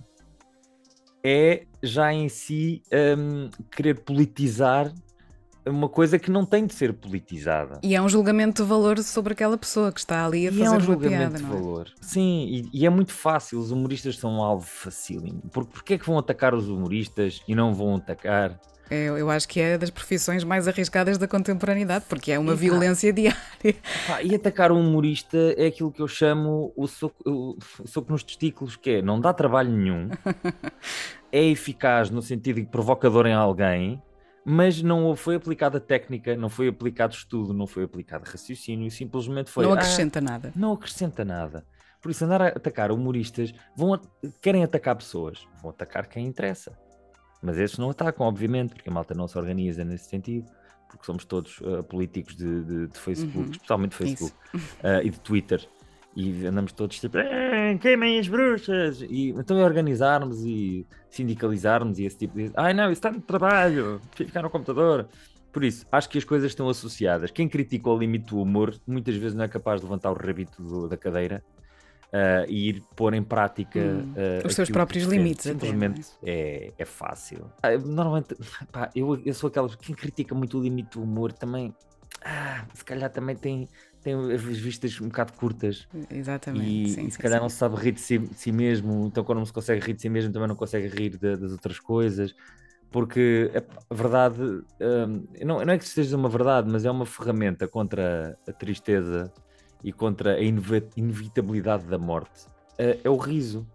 é 1.24 1.66
já 1.82 2.12
em 2.12 2.28
si 2.28 2.82
um, 3.18 3.50
querer 3.70 4.00
politizar 4.04 4.92
uma 5.66 5.88
coisa 5.88 6.18
que 6.18 6.30
não 6.30 6.44
tem 6.44 6.66
de 6.66 6.74
ser 6.74 6.92
politizada. 6.92 7.80
E 7.82 7.94
é 7.94 8.00
um 8.00 8.08
julgamento 8.08 8.62
de 8.62 8.68
valor 8.68 8.98
sobre 9.00 9.32
aquela 9.32 9.58
pessoa 9.58 9.92
que 9.92 10.00
está 10.00 10.24
ali 10.24 10.46
a 10.46 10.50
e 10.50 10.58
fazer 10.58 10.74
é 10.74 10.78
um 10.78 10.80
julgamento 10.80 11.16
piada, 11.16 11.38
de 11.38 11.44
é? 11.44 11.46
valor. 11.46 11.88
Sim, 12.00 12.46
e, 12.48 12.80
e, 12.80 12.86
é 12.86 12.90
muito 12.90 13.12
fácil, 13.12 13.58
os 13.58 13.70
humoristas 13.70 14.18
são 14.18 14.38
um 14.38 14.42
alvo 14.42 14.66
facílimo. 14.66 15.42
Porque 15.52 15.72
porquê 15.72 15.94
é 15.94 15.98
que 15.98 16.06
vão 16.06 16.18
atacar 16.18 16.54
os 16.54 16.68
humoristas 16.68 17.42
e 17.46 17.54
não 17.54 17.74
vão 17.74 17.96
atacar 17.96 18.58
eu, 18.90 19.18
eu, 19.18 19.30
acho 19.30 19.48
que 19.48 19.58
é 19.58 19.76
das 19.76 19.90
profissões 19.90 20.44
mais 20.44 20.68
arriscadas 20.68 21.18
da 21.18 21.26
contemporaneidade, 21.26 22.04
porque 22.08 22.30
é 22.30 22.38
uma 22.38 22.54
violência 22.54 23.12
diária. 23.12 23.36
E 24.22 24.34
atacar 24.34 24.70
um 24.70 24.78
humorista 24.78 25.36
é 25.56 25.66
aquilo 25.66 25.90
que 25.90 26.00
eu 26.00 26.06
chamo 26.06 26.72
o 26.76 26.86
soco, 26.86 27.16
o 27.26 27.56
soco 27.84 28.12
nos 28.12 28.22
testículos, 28.22 28.76
que 28.76 28.90
é 28.90 29.02
não 29.02 29.20
dá 29.20 29.32
trabalho 29.32 29.70
nenhum, 29.72 30.08
é 31.32 31.42
eficaz 31.42 32.10
no 32.10 32.22
sentido 32.22 32.60
de 32.60 32.66
provocador 32.66 33.26
em 33.26 33.34
alguém, 33.34 34.00
mas 34.48 34.80
não 34.80 35.16
foi 35.16 35.34
aplicada 35.34 35.80
técnica, 35.80 36.36
não 36.36 36.48
foi 36.48 36.68
aplicado 36.68 37.12
estudo, 37.12 37.52
não 37.52 37.66
foi 37.66 37.82
aplicado 37.82 38.30
raciocínio, 38.30 38.88
simplesmente 38.92 39.50
foi. 39.50 39.64
Não 39.64 39.72
acrescenta 39.72 40.20
ah, 40.20 40.22
nada. 40.22 40.52
Não 40.54 40.72
acrescenta 40.72 41.24
nada. 41.24 41.66
Por 42.00 42.12
isso, 42.12 42.24
andar 42.24 42.40
a 42.40 42.46
atacar 42.48 42.92
humoristas, 42.92 43.52
vão 43.76 44.00
querem 44.40 44.62
atacar 44.62 44.94
pessoas, 44.94 45.44
vão 45.60 45.70
atacar 45.70 46.06
quem 46.06 46.24
interessa. 46.24 46.78
Mas 47.42 47.58
esses 47.58 47.76
não 47.76 47.90
atacam, 47.90 48.24
obviamente, 48.24 48.72
porque 48.72 48.88
a 48.88 48.92
malta 48.92 49.14
não 49.14 49.26
se 49.26 49.36
organiza 49.36 49.84
nesse 49.84 50.08
sentido, 50.08 50.48
porque 50.88 51.04
somos 51.04 51.24
todos 51.24 51.60
uh, 51.62 51.82
políticos 51.82 52.36
de, 52.36 52.62
de, 52.62 52.86
de 52.86 52.98
Facebook, 53.00 53.38
uhum. 53.38 53.50
especialmente 53.50 53.90
de 53.90 53.96
Facebook 53.96 54.36
uh, 54.54 55.02
e 55.02 55.10
de 55.10 55.18
Twitter 55.18 55.68
e 56.16 56.46
andamos 56.46 56.72
todos 56.72 56.98
tipo, 56.98 57.18
eh, 57.18 57.76
queimem 57.78 58.18
as 58.18 58.26
bruxas, 58.26 59.02
e 59.02 59.30
então 59.30 59.58
é 59.60 59.64
organizarmos 59.64 60.42
e 60.42 60.86
sindicalizarmos 61.10 61.98
e 61.98 62.06
esse 62.06 62.16
tipo 62.16 62.38
de. 62.38 62.50
Ai 62.56 62.72
não, 62.72 62.84
isso 62.84 62.94
está 62.94 63.12
no 63.12 63.20
trabalho, 63.20 64.00
ficar 64.14 64.42
no 64.42 64.48
computador. 64.48 65.06
Por 65.52 65.62
isso, 65.62 65.86
acho 65.92 66.08
que 66.08 66.18
as 66.18 66.24
coisas 66.24 66.50
estão 66.50 66.68
associadas. 66.68 67.30
Quem 67.30 67.48
critica 67.48 67.90
o 67.90 67.98
limite 67.98 68.30
do 68.30 68.40
humor 68.40 68.74
muitas 68.86 69.14
vezes 69.16 69.34
não 69.34 69.44
é 69.44 69.48
capaz 69.48 69.80
de 69.80 69.86
levantar 69.86 70.10
o 70.10 70.14
rabito 70.14 70.62
do, 70.62 70.88
da 70.88 70.96
cadeira 70.96 71.42
uh, 72.06 72.44
e 72.48 72.70
ir 72.70 72.82
pôr 72.94 73.14
em 73.14 73.22
prática 73.22 73.78
hum, 73.78 74.12
uh, 74.12 74.46
os 74.46 74.54
seus 74.54 74.70
próprios 74.70 75.04
limites. 75.04 75.44
Simplesmente 75.44 76.00
até, 76.22 76.30
é? 76.30 76.66
é, 76.66 76.72
é 76.78 76.84
fácil. 76.84 77.50
Ah, 77.62 77.76
normalmente, 77.76 78.36
pá, 78.72 78.90
eu, 78.94 79.20
eu 79.24 79.34
sou 79.34 79.48
aquela. 79.48 79.68
Quem 79.76 79.94
critica 79.94 80.34
muito 80.34 80.58
o 80.58 80.62
limite 80.62 80.96
do 80.96 81.02
humor 81.02 81.32
também. 81.32 81.74
Ah, 82.24 82.64
se 82.74 82.84
calhar 82.84 83.10
também 83.10 83.36
tem 83.36 83.68
tem 84.06 84.14
as 84.32 84.40
vistas 84.40 85.00
um 85.00 85.08
bocado 85.08 85.32
curtas. 85.32 85.88
Exatamente. 86.08 86.64
E, 86.64 86.88
sim, 86.90 87.06
e 87.06 87.10
se 87.10 87.16
sim, 87.16 87.22
calhar 87.22 87.38
sim. 87.38 87.42
não 87.42 87.48
se 87.48 87.56
sabe 87.56 87.74
rir 87.74 87.90
de 87.90 88.00
si, 88.00 88.18
de 88.18 88.38
si, 88.38 88.52
mesmo, 88.52 89.04
então 89.06 89.24
quando 89.24 89.38
não 89.38 89.44
se 89.44 89.52
consegue 89.52 89.84
rir 89.84 89.94
de 89.94 90.02
si 90.02 90.08
mesmo, 90.08 90.32
também 90.32 90.46
não 90.46 90.54
consegue 90.54 90.86
rir 90.86 91.18
de, 91.18 91.36
das 91.36 91.50
outras 91.50 91.80
coisas. 91.80 92.32
Porque 92.88 93.50
a 93.90 93.94
verdade, 93.94 94.40
hum, 94.40 95.26
não, 95.44 95.64
não 95.64 95.72
é 95.72 95.76
que 95.76 95.84
seja 95.84 96.16
uma 96.16 96.28
verdade, 96.28 96.70
mas 96.70 96.84
é 96.84 96.90
uma 96.90 97.04
ferramenta 97.04 97.66
contra 97.66 98.38
a 98.48 98.52
tristeza 98.52 99.32
e 99.82 99.92
contra 99.92 100.34
a 100.34 100.40
inevitabilidade 100.40 101.84
da 101.86 101.98
morte. 101.98 102.46
É, 102.78 103.00
é 103.02 103.10
o 103.10 103.16
riso. 103.16 103.66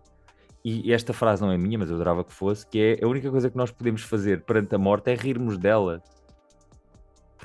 E 0.64 0.94
esta 0.94 1.12
frase 1.12 1.42
não 1.42 1.52
é 1.52 1.58
minha, 1.58 1.78
mas 1.78 1.90
eu 1.90 1.96
adorava 1.96 2.24
que 2.24 2.32
fosse, 2.32 2.66
que 2.66 2.80
é 2.80 3.04
a 3.04 3.08
única 3.08 3.30
coisa 3.30 3.50
que 3.50 3.58
nós 3.58 3.70
podemos 3.70 4.04
fazer 4.04 4.44
perante 4.44 4.74
a 4.76 4.78
morte 4.78 5.12
é 5.12 5.16
rirmos 5.16 5.58
dela 5.58 6.02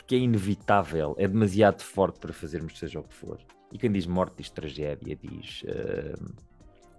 porque 0.07 0.15
é 0.15 0.19
inevitável, 0.19 1.17
é 1.19 1.27
demasiado 1.27 1.83
forte 1.83 2.21
para 2.21 2.33
fazermos 2.33 2.79
seja 2.79 3.01
o 3.01 3.03
que 3.03 3.13
for. 3.13 3.41
E 3.73 3.77
quem 3.77 3.91
diz 3.91 4.07
morte 4.07 4.35
diz 4.39 4.49
tragédia, 4.49 5.19
diz 5.21 5.65
uh, 5.65 6.33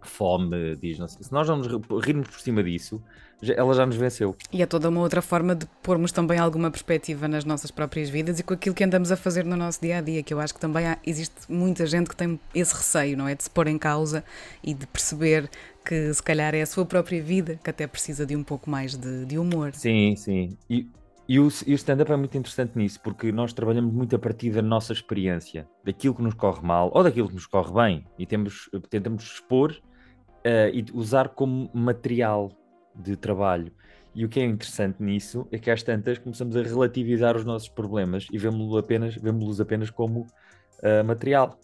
fome, 0.02 0.76
diz 0.76 1.00
não 1.00 1.08
sei. 1.08 1.24
Se 1.24 1.32
nós 1.32 1.48
vamos 1.48 1.68
rirmos 2.04 2.28
por 2.28 2.42
cima 2.42 2.62
disso, 2.62 3.02
já, 3.42 3.54
ela 3.54 3.74
já 3.74 3.86
nos 3.86 3.96
venceu. 3.96 4.36
E 4.52 4.62
é 4.62 4.66
toda 4.66 4.90
uma 4.90 5.00
outra 5.00 5.22
forma 5.22 5.56
de 5.56 5.66
pormos 5.82 6.12
também 6.12 6.38
alguma 6.38 6.70
perspectiva 6.70 7.30
nas 7.30 7.46
nossas 7.46 7.72
próprias 7.72 8.10
vidas 8.10 8.42
e 8.42 8.44
com 8.44 8.54
aquilo 8.54 8.76
que 8.76 8.84
andamos 8.84 9.10
a 9.10 9.16
fazer 9.16 9.46
no 9.46 9.56
nosso 9.56 9.80
dia 9.80 10.00
a 10.00 10.02
dia, 10.02 10.22
que 10.22 10.34
eu 10.34 10.42
acho 10.42 10.54
que 10.54 10.60
também 10.60 10.86
há, 10.86 10.98
existe 11.06 11.50
muita 11.50 11.86
gente 11.86 12.10
que 12.10 12.16
tem 12.16 12.38
esse 12.54 12.76
receio, 12.76 13.16
não 13.16 13.26
é? 13.26 13.36
De 13.36 13.44
se 13.44 13.50
pôr 13.50 13.68
em 13.68 13.78
causa 13.78 14.22
e 14.62 14.74
de 14.74 14.86
perceber 14.86 15.50
que 15.86 16.14
se 16.14 16.22
calhar 16.22 16.54
é 16.54 16.62
a 16.62 16.66
sua 16.66 16.86
própria 16.86 17.24
vida 17.24 17.58
que 17.64 17.70
até 17.70 17.88
precisa 17.88 18.26
de 18.26 18.36
um 18.36 18.44
pouco 18.44 18.70
mais 18.70 18.98
de, 18.98 19.24
de 19.24 19.38
humor. 19.38 19.74
Sim, 19.74 20.14
sim. 20.18 20.58
E 20.70 20.86
E 21.28 21.40
o, 21.40 21.50
e 21.66 21.74
o 21.74 21.76
stand-up 21.76 22.10
é 22.10 22.16
muito 22.16 22.38
interessante 22.38 22.78
nisso, 22.78 23.02
porque 23.02 23.34
nós 23.34 23.52
trabalhamos 23.52 23.94
muito 23.94 24.16
a 24.16 24.20
partir 24.20 24.52
da 24.52 24.62
nossa 24.62 24.94
experiência, 24.94 25.68
daquilo 25.84 26.16
que 26.16 26.22
nos 26.22 26.34
corre 26.34 26.66
mal 26.66 26.90
ou 26.94 27.04
daquilo 27.04 27.28
que 27.28 27.34
nos 27.34 27.46
corre 27.46 27.74
bem, 27.74 28.06
e 28.18 28.26
temos, 28.26 28.70
tentamos 28.90 29.24
expor 29.24 29.72
uh, 29.72 30.70
e 30.74 30.86
usar 30.94 31.30
como 31.30 31.70
material 31.74 32.50
de 32.96 33.18
trabalho. 33.18 33.74
E 34.16 34.24
o 34.24 34.30
que 34.30 34.40
é 34.40 34.46
interessante 34.46 35.04
nisso 35.04 35.46
é 35.52 35.60
que 35.60 35.70
às 35.70 35.84
tantas 35.84 36.18
começamos 36.18 36.56
a 36.56 36.64
relativizar 36.64 37.36
os 37.36 37.44
nossos 37.44 37.68
problemas 37.68 38.26
e 38.32 38.38
vemos-los 38.38 38.82
apenas, 38.82 39.16
vemos 39.16 39.60
apenas 39.60 39.90
como 39.90 40.22
uh, 40.22 41.04
material, 41.06 41.60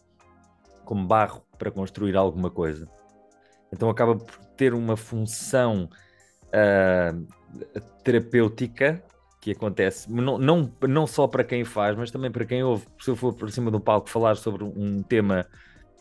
como 0.84 1.08
barro 1.08 1.42
para 1.58 1.72
construir 1.72 2.18
alguma 2.18 2.52
coisa. 2.52 2.86
Então 3.72 3.90
acaba 3.90 4.18
por 4.18 4.46
ter 4.58 4.74
uma 4.74 4.98
função 4.98 5.90
uh, 6.50 7.28
terapêutica 8.04 9.02
que 9.44 9.52
acontece, 9.52 10.10
não, 10.10 10.38
não, 10.38 10.72
não 10.88 11.06
só 11.06 11.28
para 11.28 11.44
quem 11.44 11.66
faz, 11.66 11.98
mas 11.98 12.10
também 12.10 12.32
para 12.32 12.46
quem 12.46 12.64
ouve. 12.64 12.86
Se 12.98 13.10
eu 13.10 13.16
for 13.16 13.34
por 13.34 13.52
cima 13.52 13.70
de 13.70 13.76
um 13.76 13.80
palco 13.80 14.10
falar 14.10 14.36
sobre 14.36 14.64
um 14.64 15.04
tema 15.04 15.46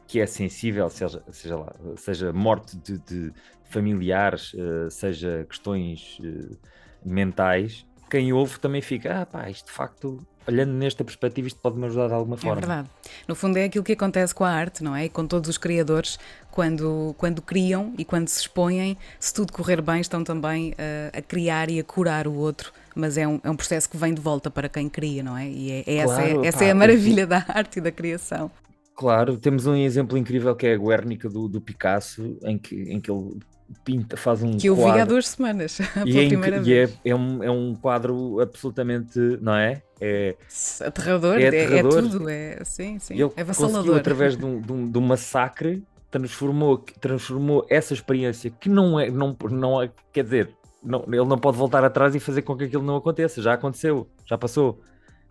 que 0.07 0.21
é 0.21 0.27
sensível, 0.27 0.89
seja, 0.89 1.21
seja, 1.33 1.57
lá, 1.57 1.73
seja 1.97 2.33
morte 2.33 2.77
de, 2.77 2.99
de 2.99 3.33
familiares, 3.65 4.55
uh, 4.55 4.89
seja 4.89 5.45
questões 5.49 6.21
uh, 6.21 6.57
mentais, 7.05 7.85
quem 8.09 8.33
ouve 8.33 8.61
também 8.61 8.81
fica, 8.81 9.23
ah 9.23 9.27
pá, 9.27 9.51
isto 9.51 9.67
de 9.67 9.73
facto 9.73 10.25
olhando 10.47 10.73
nesta 10.73 11.03
perspectiva, 11.03 11.49
isto 11.49 11.59
pode-me 11.59 11.87
ajudar 11.87 12.09
de 12.09 12.15
alguma 12.15 12.37
forma. 12.37 12.59
É 12.59 12.61
verdade. 12.61 12.91
No 13.27 13.35
fundo, 13.35 13.57
é 13.57 13.65
aquilo 13.65 13.83
que 13.83 13.93
acontece 13.93 14.33
com 14.33 14.45
a 14.45 14.51
arte, 14.51 14.85
não 14.85 14.95
é? 14.95 15.07
E 15.07 15.09
com 15.09 15.27
todos 15.27 15.51
os 15.51 15.59
criadores, 15.59 16.17
quando, 16.51 17.13
quando 17.19 17.43
criam 17.43 17.93
e 17.99 18.05
quando 18.05 18.29
se 18.29 18.41
expõem, 18.41 18.97
se 19.19 19.35
tudo 19.35 19.53
correr 19.53 19.81
bem, 19.81 20.01
estão 20.01 20.23
também 20.23 20.73
uh, 20.73 21.19
a 21.19 21.23
criar 21.23 21.71
e 21.71 21.81
a 21.81 21.85
curar 21.85 22.29
o 22.29 22.35
outro. 22.35 22.73
Mas 22.95 23.17
é 23.17 23.27
um, 23.27 23.41
é 23.43 23.51
um 23.51 23.57
processo 23.57 23.89
que 23.89 23.97
vem 23.97 24.15
de 24.15 24.21
volta 24.21 24.51
para 24.51 24.69
quem 24.69 24.89
cria, 24.89 25.23
não 25.23 25.37
é? 25.37 25.49
E 25.49 25.71
é, 25.71 25.79
é 25.87 26.05
claro, 26.05 26.23
essa, 26.23 26.23
é, 26.23 26.47
essa 26.47 26.59
pá, 26.59 26.65
é 26.65 26.71
a 26.71 26.75
maravilha 26.75 27.27
da 27.27 27.45
arte 27.49 27.79
e 27.79 27.83
da 27.83 27.91
criação. 27.91 28.51
Claro, 28.95 29.37
temos 29.37 29.67
um 29.67 29.75
exemplo 29.75 30.19
incrível 30.19 30.55
que 30.55 30.67
é 30.67 30.75
a 30.75 30.79
Guernica 30.79 31.29
do, 31.29 31.49
do 31.49 31.61
Picasso, 31.61 32.39
em 32.45 32.59
que, 32.59 32.77
em 32.77 33.01
que 33.01 33.11
ele 33.11 33.39
pinta, 33.85 34.17
faz 34.17 34.43
um 34.43 34.57
que 34.59 34.69
eu 34.69 34.77
quadro. 34.77 34.93
vi 34.93 35.01
há 35.01 35.05
duas 35.05 35.29
semanas 35.29 35.79
e, 36.05 36.19
é, 36.19 36.29
e 36.63 36.75
é, 36.75 36.91
é, 37.07 37.15
um, 37.15 37.43
é 37.43 37.51
um 37.51 37.75
quadro 37.75 38.41
absolutamente, 38.41 39.19
não 39.41 39.55
é? 39.55 39.83
É 40.01 40.37
aterrador, 40.81 41.41
é, 41.41 41.49
aterrador. 41.49 41.75
é, 41.75 41.79
é 41.79 41.83
tudo, 41.83 42.29
é 42.29 42.59
sim, 42.65 42.99
sim. 42.99 43.15
Ele 43.15 43.31
é 43.35 43.45
vassalador. 43.45 43.97
através 43.97 44.37
de 44.37 44.45
um, 44.45 44.61
de, 44.61 44.73
um, 44.73 44.91
de 44.91 44.99
um 44.99 45.03
massacre 45.03 45.83
transformou, 46.11 46.85
transformou 47.01 47.67
essa 47.71 47.95
experiência 47.95 48.51
que 48.51 48.69
não 48.69 49.01
é, 49.01 49.11
não, 49.11 49.35
não 49.51 49.83
é, 49.83 49.91
quer 50.13 50.25
dizer, 50.25 50.51
não, 50.83 51.05
ele 51.07 51.25
não 51.25 51.39
pode 51.39 51.57
voltar 51.57 51.85
atrás 51.85 52.15
e 52.15 52.21
fazer 52.21 52.43
com 52.43 52.57
que 52.57 52.65
aquilo 52.65 52.83
não 52.83 52.97
aconteça, 52.97 53.41
já 53.41 53.55
aconteceu, 53.55 54.09
já 54.27 54.37
passou. 54.37 54.81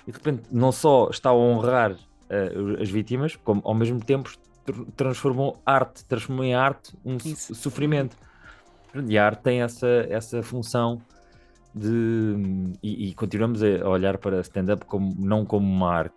E 0.08 0.12
de 0.12 0.18
repente 0.18 0.44
não 0.52 0.72
só 0.72 1.10
está 1.10 1.30
a 1.30 1.36
honrar 1.36 1.92
uh, 1.92 2.82
as 2.82 2.90
vítimas, 2.90 3.36
como 3.36 3.62
ao 3.64 3.74
mesmo 3.74 4.00
tempo 4.00 4.32
transformou 4.96 5.60
arte, 5.66 6.06
transformou 6.06 6.46
em 6.46 6.54
arte 6.54 6.96
um 7.04 7.18
Isso. 7.18 7.54
sofrimento. 7.56 8.16
E 9.08 9.18
a 9.18 9.26
arte 9.26 9.42
tem 9.42 9.62
essa, 9.62 9.88
essa 10.10 10.44
função 10.44 11.02
de. 11.74 12.36
E, 12.84 13.10
e 13.10 13.14
continuamos 13.14 13.62
a 13.64 13.88
olhar 13.88 14.18
para 14.18 14.42
stand-up 14.42 14.86
como, 14.86 15.14
não 15.18 15.46
como 15.46 15.66
uma 15.66 15.92
arte. 15.92 16.16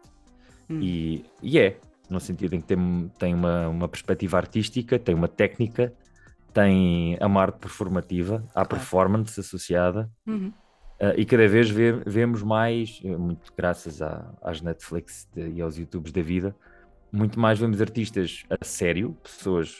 Hum. 0.68 0.80
E, 0.80 1.24
e 1.42 1.58
é, 1.58 1.78
no 2.08 2.20
sentido 2.20 2.54
em 2.54 2.60
que 2.60 2.66
tem, 2.66 3.10
tem 3.18 3.34
uma, 3.34 3.68
uma 3.68 3.88
perspectiva 3.88 4.36
artística, 4.36 4.98
tem 4.98 5.14
uma 5.14 5.28
técnica, 5.28 5.92
tem 6.54 7.18
a 7.20 7.26
uma 7.26 7.42
arte 7.42 7.58
performativa, 7.58 8.44
há 8.50 8.64
claro. 8.64 8.68
performance 8.68 9.38
associada. 9.38 10.10
Uhum. 10.26 10.52
Uh, 11.00 11.12
e 11.18 11.24
cada 11.24 11.48
vez 11.48 11.68
vê, 11.68 11.92
vemos 12.06 12.42
mais, 12.42 13.00
eh, 13.04 13.16
muito 13.16 13.52
graças 13.56 14.00
à, 14.00 14.32
às 14.40 14.62
Netflix 14.62 15.28
de, 15.34 15.50
e 15.50 15.60
aos 15.60 15.76
YouTubes 15.76 16.12
da 16.12 16.22
vida, 16.22 16.54
muito 17.10 17.38
mais 17.38 17.58
vemos 17.58 17.80
artistas 17.80 18.44
a 18.48 18.64
sério, 18.64 19.16
pessoas 19.22 19.76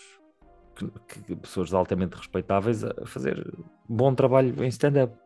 que, 0.75 1.23
que, 1.23 1.37
pessoas 1.37 1.73
altamente 1.73 2.17
respeitáveis 2.17 2.83
a 2.83 3.07
fazer 3.07 3.47
bom 3.89 4.13
trabalho 4.13 4.63
em 4.63 4.69
stand-up. 4.69 5.17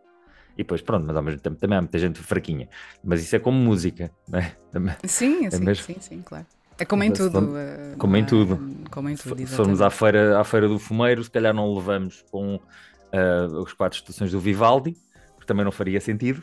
E 0.55 0.59
depois, 0.59 0.83
pronto, 0.83 1.07
mas 1.07 1.17
ao 1.17 1.23
mesmo 1.23 1.41
tempo 1.41 1.57
também 1.57 1.79
há 1.79 1.81
muita 1.81 1.99
gente 1.99 2.19
fraquinha. 2.19 2.69
Mas 3.03 3.23
isso 3.23 3.35
é 3.35 3.39
como 3.39 3.57
música, 3.57 4.11
não 4.29 4.41
é? 4.41 4.57
Sim, 5.09 5.47
é 5.47 5.51
sim, 5.51 5.65
mesmo... 5.65 5.85
sim, 5.85 5.97
sim, 6.01 6.23
claro. 6.23 6.47
É 6.79 6.85
como 6.85 7.03
em 7.03 7.13
tudo. 7.13 7.39
Uh, 7.41 7.97
como 7.99 8.17
em 8.17 8.25
tudo. 8.25 8.59
Como 8.91 9.09
em 9.09 9.17
tudo, 9.17 9.47
Se 9.47 9.57
formos 9.57 9.81
à 9.81 9.91
feira, 9.91 10.41
à 10.41 10.45
feira 10.45 10.69
do 10.69 10.79
Fumeiro, 10.79 11.23
se 11.25 11.31
calhar 11.31 11.53
não 11.53 11.75
levamos 11.75 12.25
com 12.31 12.57
uh, 12.57 13.63
os 13.63 13.73
quatro 13.73 13.99
estações 13.99 14.31
do 14.31 14.41
Vivaldi, 14.41 14.97
porque 15.35 15.47
também 15.47 15.65
não 15.65 15.73
faria 15.73 16.01
sentido. 16.01 16.43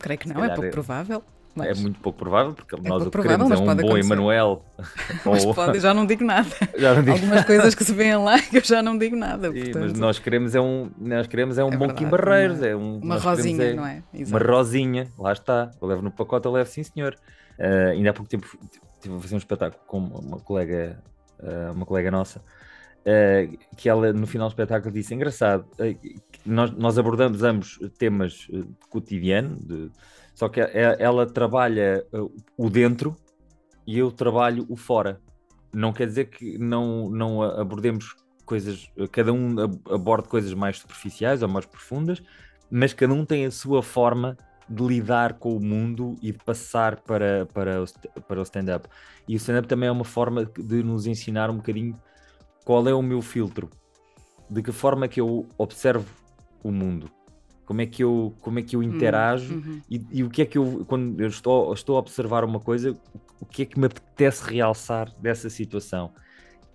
Creio 0.00 0.18
que 0.18 0.28
não, 0.28 0.44
é 0.44 0.48
pouco 0.48 0.64
é... 0.64 0.70
provável. 0.70 1.22
Mas... 1.54 1.78
É 1.78 1.82
muito 1.82 2.00
pouco 2.00 2.18
provável, 2.18 2.54
porque 2.54 2.74
é 2.74 2.78
nós 2.80 3.06
o 3.06 3.10
que 3.10 3.20
queremos 3.20 3.50
é 3.50 3.56
um 3.58 3.76
bom 3.76 3.98
Emanuel. 3.98 4.64
mas 5.24 5.44
ou... 5.44 5.54
pode, 5.54 5.80
já 5.80 5.92
não 5.92 6.06
digo 6.06 6.24
nada. 6.24 6.48
Não 6.78 7.02
digo... 7.02 7.12
Algumas 7.12 7.44
coisas 7.44 7.74
que 7.74 7.84
se 7.84 7.92
veem 7.92 8.16
lá 8.16 8.40
que 8.40 8.56
eu 8.58 8.64
já 8.64 8.82
não 8.82 8.96
digo 8.96 9.14
nada. 9.14 9.52
Sim, 9.52 9.64
portanto... 9.64 9.82
Mas 9.82 9.98
nós 9.98 10.18
queremos 10.18 10.54
é 10.54 10.60
um, 10.62 10.90
nós 10.98 11.26
queremos 11.26 11.58
é 11.58 11.64
um 11.64 11.70
é 11.70 11.76
bom 11.76 11.88
Kim 11.88 12.06
Barreiros. 12.06 12.58
Uma, 12.58 12.66
é 12.66 12.74
um, 12.74 12.98
uma 13.00 13.18
rosinha, 13.18 13.64
é, 13.64 13.74
não 13.74 13.86
é? 13.86 14.02
Exato. 14.14 14.42
Uma 14.42 14.56
rosinha, 14.56 15.12
lá 15.18 15.32
está. 15.32 15.70
Eu 15.80 15.88
levo 15.88 16.00
no 16.00 16.10
pacote, 16.10 16.46
eu 16.46 16.52
levo 16.52 16.70
sim 16.70 16.82
senhor. 16.82 17.14
Uh, 17.58 17.90
ainda 17.90 18.10
há 18.10 18.12
pouco 18.14 18.30
tempo 18.30 18.46
estive 19.02 19.16
a 19.16 19.20
fazer 19.20 19.34
um 19.34 19.38
espetáculo 19.38 19.82
com 19.86 19.98
uma 19.98 20.38
colega, 20.38 21.02
uh, 21.40 21.72
uma 21.72 21.84
colega 21.84 22.10
nossa, 22.10 22.40
uh, 22.40 23.58
que 23.76 23.88
ela 23.88 24.12
no 24.12 24.26
final 24.26 24.48
do 24.48 24.52
espetáculo 24.52 24.92
disse, 24.94 25.14
engraçado, 25.14 25.66
nós, 26.46 26.70
nós 26.72 26.98
abordamos 26.98 27.42
ambos 27.42 27.78
temas 27.98 28.48
cotidiano, 28.88 29.56
de 29.56 29.90
só 30.34 30.48
que 30.48 30.60
é, 30.60 30.96
ela 30.98 31.26
trabalha 31.26 32.06
o 32.56 32.70
dentro 32.70 33.14
e 33.86 33.98
eu 33.98 34.10
trabalho 34.10 34.64
o 34.68 34.76
fora. 34.76 35.20
Não 35.74 35.92
quer 35.92 36.06
dizer 36.06 36.30
que 36.30 36.56
não, 36.56 37.10
não 37.10 37.42
abordemos 37.42 38.16
coisas, 38.46 38.90
cada 39.10 39.30
um 39.32 39.56
aborde 39.90 40.28
coisas 40.28 40.54
mais 40.54 40.78
superficiais 40.78 41.42
ou 41.42 41.48
mais 41.48 41.66
profundas, 41.66 42.22
mas 42.70 42.94
cada 42.94 43.12
um 43.12 43.26
tem 43.26 43.44
a 43.44 43.50
sua 43.50 43.82
forma 43.82 44.38
de 44.72 44.82
lidar 44.82 45.34
com 45.34 45.56
o 45.56 45.60
mundo 45.60 46.16
e 46.22 46.32
de 46.32 46.38
passar 46.38 47.00
para, 47.00 47.46
para 47.46 47.82
o, 47.82 48.20
para 48.22 48.40
o 48.40 48.42
stand-up. 48.42 48.88
E 49.28 49.34
o 49.34 49.36
stand-up 49.36 49.68
também 49.68 49.88
é 49.88 49.92
uma 49.92 50.04
forma 50.04 50.44
de 50.44 50.82
nos 50.82 51.06
ensinar 51.06 51.50
um 51.50 51.56
bocadinho 51.56 51.98
qual 52.64 52.86
é 52.88 52.94
o 52.94 53.02
meu 53.02 53.20
filtro, 53.20 53.68
de 54.48 54.62
que 54.62 54.72
forma 54.72 55.08
que 55.08 55.20
eu 55.20 55.46
observo 55.58 56.06
o 56.62 56.70
mundo 56.70 57.10
como 57.64 57.80
é 57.80 57.86
que 57.86 58.02
eu, 58.04 58.34
como 58.40 58.58
é 58.58 58.62
que 58.62 58.76
eu 58.76 58.80
hum, 58.80 58.82
interajo 58.82 59.54
uhum. 59.54 59.80
e, 59.88 60.04
e, 60.10 60.22
o 60.22 60.28
que 60.28 60.42
é 60.42 60.44
que 60.44 60.58
eu, 60.58 60.84
quando 60.86 61.18
eu 61.20 61.28
estou, 61.28 61.72
estou 61.72 61.96
a 61.96 62.00
observar 62.00 62.44
uma 62.44 62.60
coisa, 62.60 62.94
o 63.40 63.46
que 63.46 63.62
é 63.62 63.64
que 63.64 63.78
me 63.78 63.86
apetece 63.86 64.44
realçar 64.52 65.10
dessa 65.18 65.48
situação. 65.48 66.12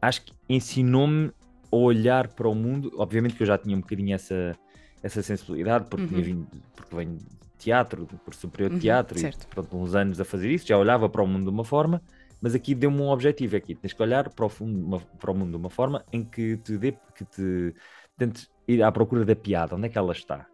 Acho 0.01 0.25
que 0.25 0.33
ensinou-me 0.49 1.31
a 1.71 1.75
olhar 1.75 2.29
para 2.29 2.47
o 2.47 2.55
mundo, 2.55 2.91
obviamente 2.97 3.36
que 3.36 3.43
eu 3.43 3.47
já 3.47 3.60
tinha 3.60 3.77
um 3.77 3.81
bocadinho 3.81 4.15
essa, 4.15 4.57
essa 5.03 5.21
sensibilidade, 5.21 5.86
porque, 5.88 6.15
uhum. 6.15 6.21
vindo, 6.21 6.47
porque 6.75 6.95
venho 6.95 7.17
teatro, 7.57 8.07
por 8.23 8.33
superior 8.33 8.71
uhum, 8.71 8.79
teatro, 8.79 9.19
certo. 9.19 9.43
e 9.43 9.47
pronto, 9.47 9.77
uns 9.77 9.95
anos 9.95 10.19
a 10.19 10.25
fazer 10.25 10.49
isso, 10.49 10.67
já 10.67 10.77
olhava 10.77 11.09
para 11.09 11.21
o 11.21 11.27
mundo 11.27 11.43
de 11.43 11.49
uma 11.49 11.63
forma, 11.63 12.01
mas 12.41 12.53
aqui 12.53 12.75
deu-me 12.75 13.01
um 13.01 13.09
objetivo, 13.09 13.55
aqui 13.55 13.73
tens 13.73 13.93
que 13.93 14.01
olhar 14.01 14.29
para 14.29 14.45
o, 14.45 14.49
fundo, 14.49 14.79
uma, 14.79 14.99
para 14.99 15.31
o 15.31 15.35
mundo 15.35 15.51
de 15.51 15.57
uma 15.57 15.69
forma 15.69 16.05
em 16.11 16.23
que 16.23 16.57
te 16.57 16.77
dê, 16.77 16.93
que 17.15 17.25
te 17.25 17.73
tentes 18.17 18.49
ir 18.67 18.83
à 18.83 18.91
procura 18.91 19.25
da 19.25 19.35
piada, 19.35 19.75
onde 19.75 19.87
é 19.87 19.89
que 19.89 19.97
ela 19.97 20.11
está? 20.11 20.45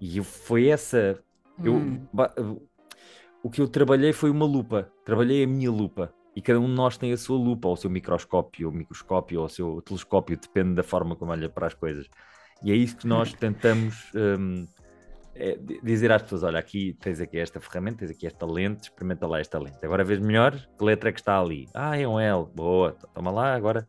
E 0.00 0.22
foi 0.22 0.66
essa. 0.68 1.18
Hum. 1.58 2.00
Eu, 2.36 2.68
o 3.42 3.50
que 3.50 3.60
eu 3.60 3.68
trabalhei 3.68 4.12
foi 4.12 4.30
uma 4.30 4.44
lupa. 4.44 4.90
Trabalhei 5.04 5.44
a 5.44 5.46
minha 5.46 5.70
lupa. 5.70 6.12
E 6.34 6.42
cada 6.42 6.58
um 6.58 6.66
de 6.66 6.72
nós 6.72 6.96
tem 6.96 7.12
a 7.12 7.16
sua 7.16 7.36
lupa, 7.36 7.68
ou 7.68 7.74
o 7.74 7.76
seu 7.76 7.90
microscópio, 7.90 8.68
ou 8.68 8.74
microscópio, 8.74 9.40
ou 9.40 9.46
o 9.46 9.48
seu 9.48 9.82
telescópio, 9.82 10.36
depende 10.36 10.74
da 10.74 10.82
forma 10.82 11.14
como 11.14 11.30
olha 11.30 11.48
para 11.48 11.66
as 11.66 11.74
coisas. 11.74 12.08
E 12.64 12.72
é 12.72 12.74
isso 12.74 12.96
que 12.96 13.06
nós 13.06 13.32
tentamos 13.34 14.10
um, 14.14 14.66
é 15.34 15.58
dizer 15.82 16.12
às 16.12 16.22
pessoas: 16.22 16.42
olha, 16.42 16.58
aqui 16.58 16.96
tens 17.00 17.20
aqui 17.20 17.38
esta 17.38 17.60
ferramenta, 17.60 17.98
tens 17.98 18.10
aqui 18.10 18.26
esta 18.26 18.46
lente, 18.46 18.84
experimenta 18.84 19.26
lá 19.26 19.40
esta 19.40 19.58
lente. 19.58 19.78
Agora 19.82 20.04
vês 20.04 20.20
melhor 20.20 20.54
que 20.54 20.84
letra 20.84 21.10
é 21.10 21.12
que 21.12 21.20
está 21.20 21.38
ali. 21.38 21.68
Ah, 21.74 21.98
é 21.98 22.06
um 22.06 22.18
L, 22.18 22.46
boa, 22.54 22.96
toma 23.14 23.30
lá 23.30 23.54
agora. 23.54 23.86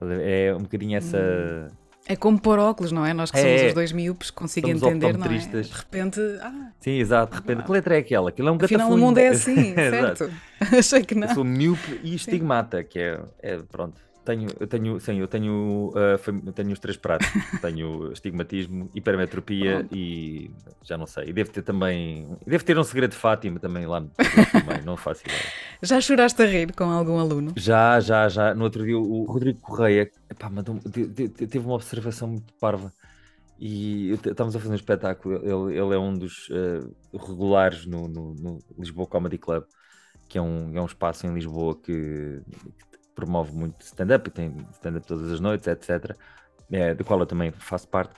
É 0.00 0.54
um 0.54 0.62
bocadinho 0.62 0.96
essa. 0.96 1.18
Hum 1.18 1.80
é 2.06 2.16
como 2.16 2.40
pôr 2.40 2.58
óculos, 2.58 2.90
não 2.90 3.04
é? 3.04 3.12
Nós 3.12 3.30
que 3.30 3.38
é, 3.38 3.42
somos 3.42 3.68
os 3.68 3.74
dois 3.74 3.92
miúpes, 3.92 4.30
consigo 4.30 4.68
entender, 4.68 5.16
não 5.16 5.26
é? 5.26 5.38
De 5.38 5.62
repente, 5.62 6.20
ah, 6.40 6.72
Sim, 6.80 6.98
exato, 6.98 7.32
de 7.32 7.40
repente, 7.40 7.64
que 7.64 7.70
letra 7.70 7.94
é 7.94 7.98
aquela? 7.98 8.30
Aquilo 8.30 8.48
é 8.48 8.52
um 8.52 8.58
Afinal, 8.60 8.90
o 8.90 8.98
mundo 8.98 9.18
é 9.18 9.28
assim, 9.28 9.74
certo? 9.74 10.30
Achei 10.76 11.04
que 11.04 11.14
não. 11.14 11.28
Eu 11.28 11.34
sou 11.34 11.44
miúpe 11.44 12.00
e 12.02 12.14
estigmata, 12.14 12.82
que 12.82 12.98
é, 12.98 13.20
é 13.40 13.58
pronto, 13.58 14.00
tenho, 14.24 14.48
eu 14.58 14.66
tenho, 14.66 15.00
sim, 15.00 15.18
eu 15.18 15.28
tenho, 15.28 15.88
uh, 15.90 16.52
tenho 16.52 16.72
os 16.72 16.78
três 16.78 16.96
pratos. 16.96 17.28
tenho 17.60 18.12
estigmatismo, 18.12 18.90
hipermetropia 18.94 19.86
e 19.90 20.50
já 20.82 20.96
não 20.96 21.06
sei. 21.06 21.28
E 21.28 21.32
devo 21.32 21.50
ter 21.50 21.62
também, 21.62 22.26
devo 22.46 22.64
ter 22.64 22.78
um 22.78 22.84
segredo 22.84 23.12
de 23.12 23.16
Fátima 23.16 23.58
também 23.58 23.86
lá 23.86 24.00
também, 24.52 24.82
não 24.84 24.96
faço 24.96 25.22
ideia. 25.24 25.40
Já 25.82 26.00
choraste 26.00 26.42
a 26.42 26.46
rir 26.46 26.72
com 26.72 26.84
algum 26.84 27.18
aluno? 27.18 27.52
Já, 27.56 28.00
já, 28.00 28.28
já. 28.28 28.54
No 28.54 28.64
outro 28.64 28.84
dia 28.84 28.98
o 28.98 29.24
Rodrigo 29.24 29.60
Correia 29.60 30.10
epá, 30.28 30.48
mandou, 30.48 30.78
teve 30.80 31.58
uma 31.58 31.74
observação 31.74 32.28
muito 32.28 32.52
parva. 32.54 32.92
e 33.58 34.12
estamos 34.12 34.54
a 34.54 34.58
fazer 34.58 34.72
um 34.72 34.76
espetáculo. 34.76 35.36
Ele, 35.36 35.78
ele 35.78 35.94
é 35.94 35.98
um 35.98 36.16
dos 36.16 36.48
uh, 36.48 37.18
regulares 37.26 37.86
no, 37.86 38.08
no, 38.08 38.34
no, 38.34 38.58
Lisboa 38.78 39.06
Comedy 39.06 39.38
Club, 39.38 39.64
que 40.28 40.38
é 40.38 40.42
um, 40.42 40.76
é 40.76 40.80
um 40.80 40.86
espaço 40.86 41.26
em 41.26 41.34
Lisboa 41.34 41.74
que, 41.74 42.40
que 42.78 42.89
promove 43.20 43.52
muito 43.52 43.80
stand-up 43.82 44.28
e 44.28 44.30
tem 44.30 44.54
stand-up 44.72 45.06
todas 45.06 45.32
as 45.32 45.40
noites, 45.40 45.66
etc. 45.66 46.16
É, 46.70 46.94
do 46.94 47.04
qual 47.04 47.20
eu 47.20 47.26
também 47.26 47.50
faço 47.50 47.86
parte. 47.88 48.14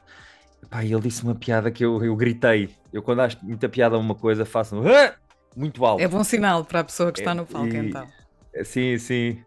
Pá, 0.71 0.85
ele 0.85 1.01
disse 1.01 1.23
uma 1.23 1.35
piada 1.35 1.71
que 1.71 1.85
eu, 1.85 2.03
eu 2.05 2.15
gritei. 2.15 2.71
Eu, 2.93 3.03
quando 3.03 3.21
acho 3.21 3.39
muita 3.43 3.69
piada 3.69 3.97
a 3.97 3.99
uma 3.99 4.15
coisa, 4.15 4.45
faço 4.45 4.77
um, 4.77 4.83
muito 5.57 5.85
alto. 5.85 6.03
É 6.03 6.09
bom 6.09 6.23
sinal 6.23 6.65
para 6.65 6.81
a 6.81 6.85
pessoa 6.85 7.11
que 7.11 7.21
está 7.21 7.35
no 7.35 7.45
palco, 7.45 7.75
e, 7.75 7.77
então. 7.77 8.07
Sim, 8.65 8.99
sim. 8.99 9.43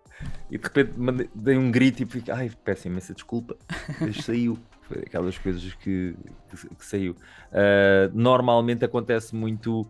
E 0.50 0.58
de 0.58 0.64
repente 0.64 0.98
mandei, 0.98 1.30
dei 1.34 1.58
um 1.58 1.72
grito 1.72 2.04
e 2.04 2.06
fiquei, 2.06 2.34
ai, 2.34 2.52
peço 2.64 2.88
imensa 2.88 3.14
desculpa. 3.14 3.56
Mas 4.00 4.18
saiu. 4.26 4.58
Foi 4.82 5.00
aquelas 5.00 5.38
coisas 5.38 5.74
que, 5.74 6.16
que, 6.50 6.76
que 6.76 6.86
saiu. 6.86 7.14
Uh, 7.52 8.12
normalmente 8.14 8.86
acontece 8.86 9.36
muito, 9.36 9.88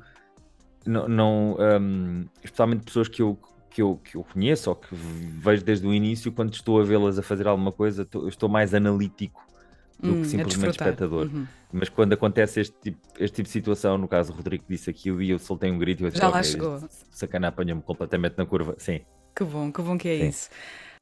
não, 0.85 1.07
não 1.07 1.57
um, 1.59 2.25
especialmente 2.41 2.85
pessoas 2.85 3.09
que 3.09 3.21
eu, 3.21 3.37
que, 3.75 3.81
eu, 3.81 3.99
que 4.01 4.15
eu 4.15 4.23
conheço 4.23 4.69
ou 4.69 4.75
que 4.77 4.87
vejo 4.95 5.61
desde 5.61 5.85
o 5.85 5.93
início, 5.93 6.31
quando 6.31 6.53
estou 6.53 6.79
a 6.79 6.83
vê-las 6.85 7.19
a 7.19 7.21
fazer 7.21 7.45
alguma 7.45 7.73
coisa, 7.73 8.07
eu 8.13 8.29
estou 8.29 8.47
mais 8.47 8.73
analítico 8.73 9.45
do 9.99 10.13
hum, 10.13 10.21
que 10.21 10.29
simplesmente 10.29 10.71
espectador. 10.71 11.25
Uhum. 11.27 11.45
Mas 11.73 11.89
quando 11.89 12.13
acontece 12.13 12.61
este 12.61 12.73
tipo, 12.81 12.97
este 13.19 13.35
tipo 13.35 13.47
de 13.47 13.51
situação, 13.51 13.97
no 13.97 14.07
caso 14.07 14.31
o 14.31 14.35
Rodrigo 14.35 14.63
disse 14.69 14.89
aquilo 14.89 15.21
e 15.21 15.29
eu 15.29 15.37
soltei 15.37 15.69
um 15.69 15.77
grito 15.77 16.03
e 16.03 16.05
eu 16.05 16.09
disse, 16.09 16.21
Já 16.21 16.29
lá 16.29 16.41
chegou. 16.41 16.81
Sacana 17.11 17.49
apanhou-me 17.49 17.81
completamente 17.81 18.37
na 18.37 18.45
curva. 18.45 18.75
Sim. 18.77 19.01
Que 19.35 19.43
bom, 19.43 19.69
que 19.69 19.81
bom 19.81 19.97
que 19.97 20.07
é 20.07 20.19
Sim. 20.19 20.27
isso. 20.29 20.49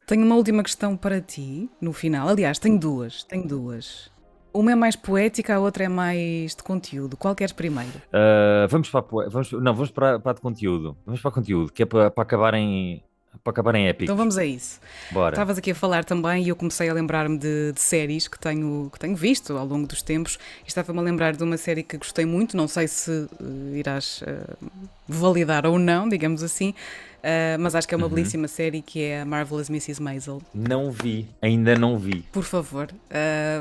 Tenho 0.07 0.25
uma 0.25 0.35
última 0.35 0.63
questão 0.63 0.97
para 0.97 1.21
ti, 1.21 1.69
no 1.79 1.93
final. 1.93 2.27
Aliás, 2.27 2.57
tenho 2.57 2.79
duas. 2.79 3.23
Tenho 3.23 3.47
duas. 3.47 4.11
Uma 4.53 4.71
é 4.71 4.75
mais 4.75 4.95
poética, 4.95 5.55
a 5.55 5.59
outra 5.59 5.85
é 5.85 5.89
mais 5.89 6.55
de 6.55 6.61
conteúdo. 6.61 7.17
Qual 7.17 7.33
queres 7.33 7.51
primeiro? 7.51 7.89
Uh, 7.89 8.67
vamos 8.69 8.89
para 8.89 8.99
a 8.99 9.29
vamos, 9.29 9.51
Não, 9.51 9.73
vamos 9.73 9.89
para, 9.89 10.19
para 10.19 10.33
de 10.33 10.41
conteúdo. 10.41 10.95
Vamos 11.05 11.21
para 11.21 11.31
conteúdo, 11.31 11.71
que 11.71 11.81
é 11.81 11.85
para, 11.85 12.11
para 12.11 12.21
acabar 12.21 12.53
em 12.53 13.03
para 13.43 13.51
acabar 13.51 13.75
em 13.75 13.87
épico. 13.87 14.03
Então 14.03 14.15
vamos 14.15 14.37
a 14.37 14.45
isso. 14.45 14.79
Bora. 15.11 15.33
Estavas 15.33 15.57
aqui 15.57 15.71
a 15.71 15.75
falar 15.75 16.05
também 16.05 16.43
e 16.43 16.49
eu 16.49 16.55
comecei 16.55 16.89
a 16.89 16.93
lembrar-me 16.93 17.37
de, 17.37 17.71
de, 17.73 17.81
séries 17.81 18.27
que 18.27 18.39
tenho, 18.39 18.89
que 18.91 18.99
tenho 18.99 19.15
visto 19.15 19.57
ao 19.57 19.65
longo 19.65 19.87
dos 19.87 20.01
tempos. 20.01 20.37
Estava-me 20.65 20.99
a 20.99 21.01
lembrar 21.01 21.35
de 21.35 21.43
uma 21.43 21.57
série 21.57 21.83
que 21.83 21.97
gostei 21.97 22.25
muito, 22.25 22.55
não 22.55 22.67
sei 22.67 22.87
se 22.87 23.11
uh, 23.11 23.75
irás 23.75 24.21
uh, 24.21 24.71
validar 25.07 25.65
ou 25.65 25.77
não, 25.77 26.07
digamos 26.07 26.43
assim, 26.43 26.69
uh, 26.69 27.59
mas 27.59 27.75
acho 27.75 27.87
que 27.87 27.93
é 27.93 27.97
uma 27.97 28.07
uhum. 28.07 28.13
belíssima 28.13 28.47
série 28.47 28.81
que 28.81 29.01
é 29.01 29.21
a 29.21 29.25
Marvelous 29.25 29.69
Mrs. 29.69 30.01
Maisel. 30.01 30.41
Não 30.53 30.91
vi, 30.91 31.27
ainda 31.41 31.75
não 31.75 31.97
vi. 31.97 32.25
Por 32.31 32.43
favor, 32.43 32.87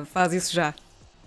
faz 0.06 0.32
isso 0.32 0.52
já. 0.52 0.74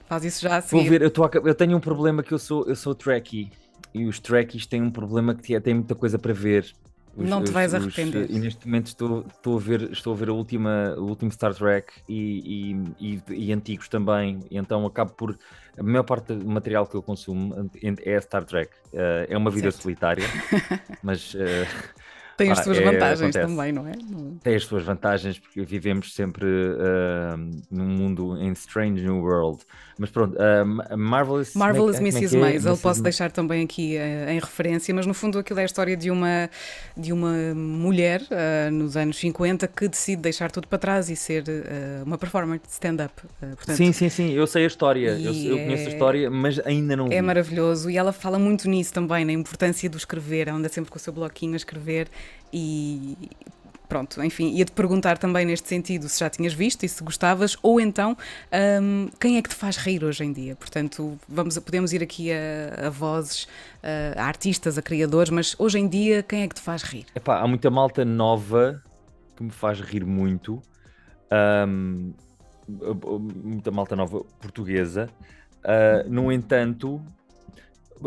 Faz 0.07 0.23
isso 0.23 0.41
já. 0.41 0.59
Vou 0.59 0.83
ver, 0.83 1.01
eu, 1.01 1.11
a, 1.23 1.47
eu 1.47 1.55
tenho 1.55 1.75
um 1.75 1.79
problema 1.79 2.21
que 2.21 2.31
eu 2.31 2.39
sou, 2.39 2.65
eu 2.67 2.75
sou 2.75 2.93
trekkie 2.93 3.51
e 3.93 4.05
os 4.05 4.19
trekkies 4.19 4.65
têm 4.65 4.81
um 4.81 4.91
problema 4.91 5.33
que 5.33 5.59
têm 5.59 5.73
muita 5.73 5.95
coisa 5.95 6.19
para 6.19 6.33
ver 6.33 6.71
os, 7.15 7.29
não 7.29 7.43
te 7.43 7.51
vais 7.51 7.73
os, 7.73 7.81
arrepender. 7.81 8.29
e 8.29 8.39
neste 8.39 8.65
momento 8.67 8.87
estou, 8.87 9.25
estou, 9.27 9.57
a 9.57 9.59
ver, 9.59 9.91
estou 9.91 10.13
a 10.13 10.15
ver 10.15 10.29
a 10.29 10.33
última, 10.33 10.95
o 10.97 11.03
último 11.03 11.31
Star 11.31 11.53
Trek 11.53 11.93
e, 12.07 12.73
e, 12.99 13.17
e, 13.29 13.47
e 13.47 13.53
antigos 13.53 13.87
também, 13.87 14.39
então 14.51 14.85
acabo 14.85 15.11
por. 15.13 15.37
A 15.77 15.83
maior 15.83 16.03
parte 16.03 16.33
do 16.33 16.47
material 16.47 16.87
que 16.87 16.95
eu 16.95 17.03
consumo 17.03 17.69
é 17.81 18.21
Star 18.21 18.45
Trek. 18.45 18.71
Uh, 18.93 19.27
é 19.27 19.37
uma 19.37 19.51
vida 19.51 19.71
certo. 19.71 19.83
solitária, 19.83 20.25
mas. 21.03 21.33
Uh, 21.33 21.67
tem 22.37 22.51
as 22.51 22.59
ah, 22.59 22.63
suas 22.63 22.77
é, 22.77 22.83
vantagens 22.83 23.35
acontece. 23.35 23.47
também, 23.47 23.71
não 23.71 23.87
é? 23.87 23.93
Tem 24.43 24.55
as 24.55 24.65
suas 24.65 24.83
vantagens, 24.83 25.39
porque 25.39 25.61
vivemos 25.61 26.13
sempre 26.13 26.45
uh, 26.45 27.37
num 27.71 27.84
mundo 27.84 27.84
em 27.84 27.84
Strange 28.59 29.01
New 29.01 29.21
World. 29.21 29.63
Mas 29.97 30.09
pronto, 30.09 30.35
uh, 30.35 30.97
Marvelous, 30.97 31.53
Marvelous 31.55 31.99
Mrs. 31.99 32.35
É, 32.35 32.37
é 32.37 32.41
Maisel, 32.41 32.73
é? 32.73 32.77
posso 32.77 33.01
deixar 33.01 33.31
também 33.31 33.63
aqui 33.63 33.95
uh, 33.95 34.29
em 34.29 34.39
referência, 34.39 34.93
mas 34.93 35.05
no 35.05 35.13
fundo 35.13 35.39
aquilo 35.39 35.59
é 35.59 35.63
a 35.63 35.65
história 35.65 35.95
de 35.95 36.11
uma, 36.11 36.49
de 36.97 37.13
uma 37.13 37.53
mulher 37.55 38.21
nos 38.71 38.97
anos 38.97 39.17
50 39.17 39.67
que 39.67 39.87
decide 39.87 40.21
deixar 40.21 40.51
tudo 40.51 40.67
para 40.67 40.77
trás 40.77 41.09
e 41.09 41.15
ser 41.15 41.43
uma 42.05 42.17
performer 42.17 42.59
de 42.59 42.69
stand-up. 42.69 43.13
sim, 43.75 43.91
sim, 43.91 44.09
sim, 44.09 44.31
eu 44.33 44.45
sei 44.47 44.63
a 44.63 44.67
história, 44.67 45.11
eu, 45.11 45.33
eu, 45.33 45.57
conheço 45.57 45.87
a 45.87 45.91
história, 45.91 46.29
mas 46.29 46.59
ainda 46.65 46.95
não 46.95 47.07
É 47.07 47.17
vi. 47.17 47.21
maravilhoso 47.21 47.89
e 47.89 47.97
ela 47.97 48.11
fala 48.11 48.37
muito 48.37 48.69
nisso 48.69 48.93
também, 48.93 49.23
na 49.23 49.31
importância 49.31 49.89
do 49.89 49.97
escrever, 49.97 50.49
anda 50.49 50.67
sempre 50.67 50.91
com 50.91 50.97
o 50.97 50.99
seu 50.99 51.13
bloquinho 51.13 51.53
a 51.53 51.57
escrever 51.57 52.07
e 52.51 53.17
pronto, 53.87 54.23
enfim, 54.23 54.53
ia-te 54.55 54.71
perguntar 54.71 55.17
também 55.17 55.45
neste 55.45 55.67
sentido 55.67 56.07
se 56.09 56.19
já 56.19 56.29
tinhas 56.29 56.53
visto 56.53 56.83
e 56.83 56.89
se 56.89 57.03
gostavas, 57.03 57.57
ou 57.61 57.79
então 57.79 58.17
um, 58.81 59.07
quem 59.19 59.37
é 59.37 59.41
que 59.41 59.49
te 59.49 59.55
faz 59.55 59.77
rir 59.77 60.03
hoje 60.03 60.23
em 60.23 60.31
dia? 60.31 60.55
Portanto, 60.55 61.17
vamos, 61.27 61.57
podemos 61.59 61.93
ir 61.93 62.03
aqui 62.03 62.31
a, 62.31 62.87
a 62.87 62.89
vozes, 62.89 63.47
a, 63.83 64.21
a, 64.21 64.25
artistas, 64.25 64.77
a 64.77 64.81
criadores, 64.81 65.29
mas 65.29 65.55
hoje 65.57 65.79
em 65.79 65.87
dia 65.87 66.23
quem 66.23 66.43
é 66.43 66.47
que 66.47 66.55
te 66.55 66.61
faz 66.61 66.83
rir? 66.83 67.05
Epá, 67.15 67.39
há 67.39 67.47
muita 67.47 67.69
malta 67.69 68.03
nova 68.03 68.83
que 69.35 69.43
me 69.43 69.51
faz 69.51 69.79
rir 69.79 70.05
muito, 70.05 70.61
um, 71.67 72.13
muita 73.43 73.71
malta 73.71 73.95
nova 73.95 74.23
portuguesa. 74.39 75.09
Uh, 75.63 76.09
no 76.09 76.31
entanto, 76.31 77.01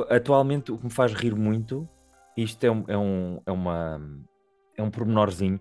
atualmente 0.09 0.73
o 0.73 0.79
que 0.79 0.85
me 0.85 0.91
faz 0.91 1.13
rir 1.13 1.35
muito, 1.35 1.89
isto 2.37 2.65
é, 2.65 2.71
um, 2.71 2.85
é, 2.87 2.97
um, 2.97 3.41
é 3.47 3.53
uma 3.53 4.01
é 4.79 4.83
um 4.83 4.91
pormenorzinho. 4.91 5.61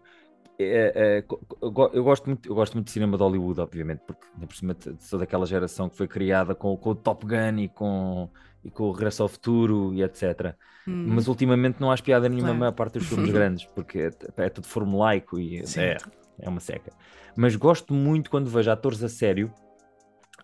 É, 0.60 1.20
é, 1.20 1.26
eu, 1.62 1.72
gosto 2.04 2.26
muito, 2.26 2.50
eu 2.50 2.56
gosto 2.56 2.74
muito 2.74 2.88
de 2.88 2.92
cinema 2.92 3.16
de 3.16 3.24
Hollywood, 3.24 3.60
obviamente, 3.60 4.02
porque 4.08 4.26
por 4.40 4.56
cima 4.56 4.76
sou 5.00 5.20
daquela 5.20 5.46
geração 5.46 5.88
que 5.88 5.96
foi 5.96 6.08
criada 6.08 6.56
com, 6.56 6.76
com 6.78 6.92
o 6.92 6.96
Top 6.96 7.26
Gun 7.26 7.60
e 7.60 7.70
com, 7.70 8.30
e 8.64 8.72
com 8.72 8.86
o 8.86 8.92
Regresso 8.92 9.22
ao 9.22 9.30
Futuro 9.30 9.94
e 9.94 10.02
etc. 10.02 10.56
Hum. 10.88 11.08
Mas 11.10 11.28
ultimamente 11.28 11.80
não 11.80 11.92
há 11.92 11.98
piada 11.98 12.28
nenhuma 12.28 12.48
claro. 12.48 12.58
a 12.58 12.60
maior 12.60 12.72
parte 12.72 12.98
dos 12.98 13.08
filmes 13.08 13.30
grandes, 13.34 13.66
porque 13.66 14.00
é, 14.00 14.46
é 14.46 14.50
tudo 14.50 14.66
formulaico 14.66 15.40
e 15.40 15.60
é, 15.60 15.98
é 16.40 16.50
uma 16.50 16.60
seca. 16.60 16.92
Mas 17.36 17.56
gosto 17.56 17.94
muito 17.94 18.32
quando 18.32 18.50
vejo 18.50 18.72
atores 18.72 19.04
a 19.04 19.10
sério 19.10 19.52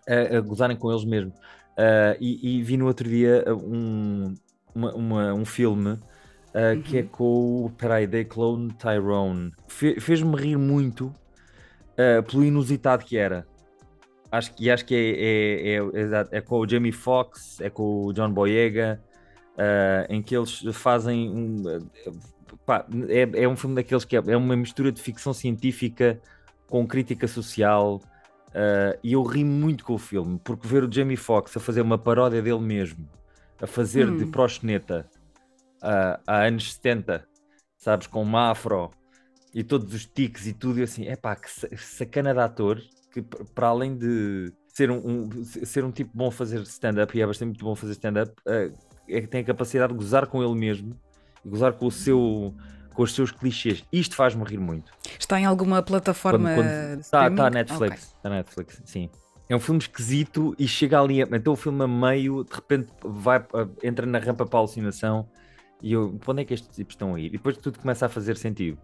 a, 0.08 0.36
a 0.36 0.40
gozarem 0.40 0.76
com 0.76 0.90
eles 0.90 1.04
mesmos. 1.04 1.34
Uh, 1.76 2.14
e, 2.20 2.58
e, 2.58 2.62
vi 2.62 2.76
no 2.76 2.86
outro 2.86 3.08
dia 3.08 3.44
um, 3.48 4.32
uma, 4.72 4.94
uma, 4.94 5.34
um 5.34 5.44
filme 5.44 5.98
uh, 6.54 6.74
uhum. 6.74 6.82
que 6.82 6.98
é 6.98 7.00
uhum. 7.02 7.08
com 7.08 7.64
o. 7.66 7.70
Peraí, 7.76 8.06
They 8.06 8.24
Clone 8.24 8.72
Tyrone. 8.74 9.52
Fe, 9.66 9.98
Fez-me 10.00 10.36
rir 10.36 10.56
muito 10.56 11.06
uh, 11.06 12.22
pelo 12.22 12.44
inusitado 12.44 13.04
que 13.04 13.16
era. 13.16 13.46
Acho, 14.30 14.52
e 14.58 14.70
acho 14.70 14.84
que 14.84 14.94
é, 14.94 15.68
é, 15.68 15.76
é, 15.76 16.38
é, 16.38 16.40
com 16.40 16.58
o 16.58 16.68
Jamie 16.68 16.90
Foxx, 16.90 17.60
é 17.60 17.70
com 17.70 18.06
o 18.06 18.12
John 18.12 18.32
Boyega, 18.32 19.00
uh, 19.52 20.12
em 20.12 20.22
que 20.22 20.36
eles 20.36 20.62
fazem 20.72 21.30
um. 21.30 21.88
Pá, 22.66 22.86
é, 23.08 23.42
é 23.44 23.48
um 23.48 23.56
filme 23.56 23.76
daqueles 23.76 24.04
que 24.04 24.16
é, 24.16 24.22
é 24.26 24.36
uma 24.36 24.56
mistura 24.56 24.90
de 24.90 25.00
ficção 25.00 25.32
científica 25.32 26.20
com 26.66 26.86
crítica 26.86 27.28
social. 27.28 28.00
Uh, 28.48 28.96
e 29.02 29.14
eu 29.14 29.22
ri 29.24 29.42
muito 29.42 29.84
com 29.84 29.94
o 29.94 29.98
filme, 29.98 30.40
porque 30.44 30.66
ver 30.66 30.84
o 30.84 30.92
Jamie 30.92 31.16
Foxx 31.16 31.56
a 31.56 31.60
fazer 31.60 31.80
uma 31.80 31.98
paródia 31.98 32.40
dele 32.40 32.60
mesmo, 32.60 33.08
a 33.60 33.66
fazer 33.66 34.08
hum. 34.08 34.16
de 34.16 34.26
proxeneta, 34.26 35.08
há, 35.84 36.20
há 36.26 36.46
anos 36.46 36.74
70, 36.74 37.26
sabes, 37.76 38.06
com 38.06 38.22
uma 38.22 38.50
afro 38.50 38.90
e 39.52 39.62
todos 39.62 39.94
os 39.94 40.06
tiques 40.06 40.46
e 40.46 40.52
tudo, 40.52 40.80
e 40.80 40.82
assim, 40.82 41.06
é 41.06 41.14
pá, 41.14 41.36
que 41.36 41.48
sacana 41.76 42.32
de 42.32 42.40
ator, 42.40 42.82
que 43.12 43.22
para 43.54 43.68
além 43.68 43.96
de 43.96 44.52
ser 44.68 44.90
um, 44.90 44.96
um 44.96 45.44
ser 45.44 45.84
um 45.84 45.92
tipo 45.92 46.10
bom 46.12 46.28
a 46.28 46.32
fazer 46.32 46.60
stand-up, 46.62 47.16
e 47.16 47.22
é 47.22 47.26
bastante 47.26 47.50
muito 47.50 47.64
bom 47.64 47.76
fazer 47.76 47.92
stand-up, 47.92 48.32
uh, 48.48 48.76
é 49.08 49.20
que 49.20 49.28
tem 49.28 49.42
a 49.42 49.44
capacidade 49.44 49.92
de 49.92 49.98
gozar 49.98 50.26
com 50.26 50.42
ele 50.42 50.58
mesmo, 50.58 50.98
gozar 51.44 51.74
com 51.74 51.86
o 51.86 51.90
seu 51.90 52.54
com 52.94 53.02
os 53.02 53.12
seus 53.12 53.32
clichês. 53.32 53.84
Isto 53.92 54.14
faz-me 54.14 54.44
rir 54.44 54.58
muito. 54.58 54.92
Está 55.18 55.40
em 55.40 55.44
alguma 55.44 55.82
plataforma? 55.82 56.54
Está, 57.00 57.26
está 57.26 57.50
Netflix. 57.50 58.04
Okay. 58.04 58.16
Está 58.16 58.30
Netflix, 58.30 58.82
sim. 58.84 59.10
É 59.48 59.56
um 59.56 59.60
filme 59.60 59.80
esquisito 59.80 60.54
e 60.58 60.66
chega 60.66 61.00
ali, 61.00 61.20
então 61.20 61.52
o 61.52 61.56
filme 61.56 61.82
a 61.82 61.88
meio, 61.88 62.44
de 62.44 62.54
repente 62.54 62.92
vai, 63.04 63.44
entra 63.82 64.06
na 64.06 64.18
rampa 64.18 64.46
para 64.46 64.58
a 64.58 64.60
alucinação 64.60 65.28
e 65.82 65.92
eu, 65.92 66.18
onde 66.26 66.42
é 66.42 66.44
que 66.44 66.54
estes 66.54 66.74
tipos 66.74 66.94
estão 66.94 67.14
a 67.14 67.20
ir? 67.20 67.26
E 67.26 67.30
depois 67.30 67.56
tudo 67.56 67.78
começa 67.78 68.06
a 68.06 68.08
fazer 68.08 68.36
sentido. 68.36 68.78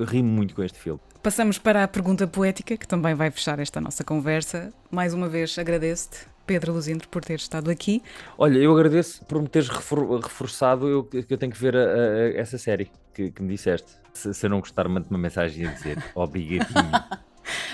Rimo 0.00 0.28
muito 0.28 0.54
com 0.54 0.62
este 0.62 0.78
filme. 0.78 1.00
Passamos 1.22 1.58
para 1.58 1.84
a 1.84 1.88
pergunta 1.88 2.26
poética, 2.26 2.76
que 2.76 2.86
também 2.86 3.14
vai 3.14 3.30
fechar 3.30 3.58
esta 3.58 3.80
nossa 3.80 4.04
conversa. 4.04 4.72
Mais 4.90 5.14
uma 5.14 5.28
vez 5.28 5.58
agradeço-te, 5.58 6.26
Pedro 6.46 6.72
Luzindro, 6.72 7.08
por 7.08 7.24
ter 7.24 7.36
estado 7.36 7.70
aqui. 7.70 8.02
Olha, 8.36 8.58
eu 8.58 8.72
agradeço 8.76 9.24
por 9.24 9.40
me 9.40 9.48
teres 9.48 9.68
refor 9.68 10.20
reforçado 10.20 10.88
eu, 10.88 11.04
que 11.04 11.26
eu 11.28 11.38
tenho 11.38 11.52
que 11.52 11.58
ver 11.58 11.76
a, 11.76 11.80
a, 11.80 12.32
essa 12.34 12.58
série 12.58 12.90
que, 13.14 13.30
que, 13.30 13.42
me 13.42 13.48
disseste. 13.48 13.90
Se, 14.12 14.34
se 14.34 14.44
eu 14.44 14.50
não 14.50 14.60
gostar, 14.60 14.86
mando 14.88 15.06
uma 15.08 15.18
mensagem 15.18 15.66
a 15.66 15.72
dizer 15.72 16.02
obrigadinho. 16.14 16.90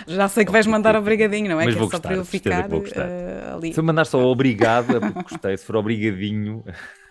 Já 0.06 0.28
sei 0.28 0.44
que 0.44 0.52
vais 0.52 0.66
mandar 0.66 0.94
obrigadinho, 0.94 1.48
não 1.48 1.60
é? 1.60 1.64
Mas 1.64 1.74
que 1.74 1.80
vou 1.80 1.88
é 1.88 1.90
só 1.90 1.96
gostar, 1.96 2.08
para 2.08 2.16
eu 2.16 2.24
ficar 2.24 2.70
uh, 2.70 3.56
ali. 3.56 3.72
Se 3.72 3.80
eu 3.80 3.84
mandar 3.84 4.04
só 4.04 4.24
obrigado, 4.24 4.96
é 4.96 5.00
porque 5.00 5.22
gostei. 5.22 5.56
Se 5.56 5.64
for 5.64 5.76
obrigadinho. 5.76 6.64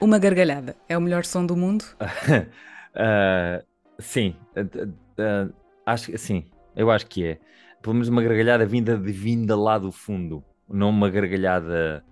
Uma 0.00 0.18
gargalhada 0.18 0.74
é 0.88 0.96
o 0.96 1.00
melhor 1.00 1.24
som 1.26 1.44
do 1.44 1.54
mundo? 1.54 1.84
uh, 2.00 3.62
sim, 4.00 4.34
uh, 4.56 4.88
uh, 4.88 5.54
acho 5.84 6.16
sim, 6.16 6.46
eu 6.74 6.90
acho 6.90 7.06
que 7.06 7.26
é. 7.26 7.38
Pelo 7.82 7.94
menos 7.94 8.08
uma 8.08 8.22
gargalhada 8.22 8.64
vinda 8.64 8.96
de 8.96 9.12
vinda 9.12 9.54
lá 9.54 9.78
do 9.78 9.92
fundo, 9.92 10.42
não 10.68 10.88
uma 10.88 11.10
gargalhada 11.10 12.02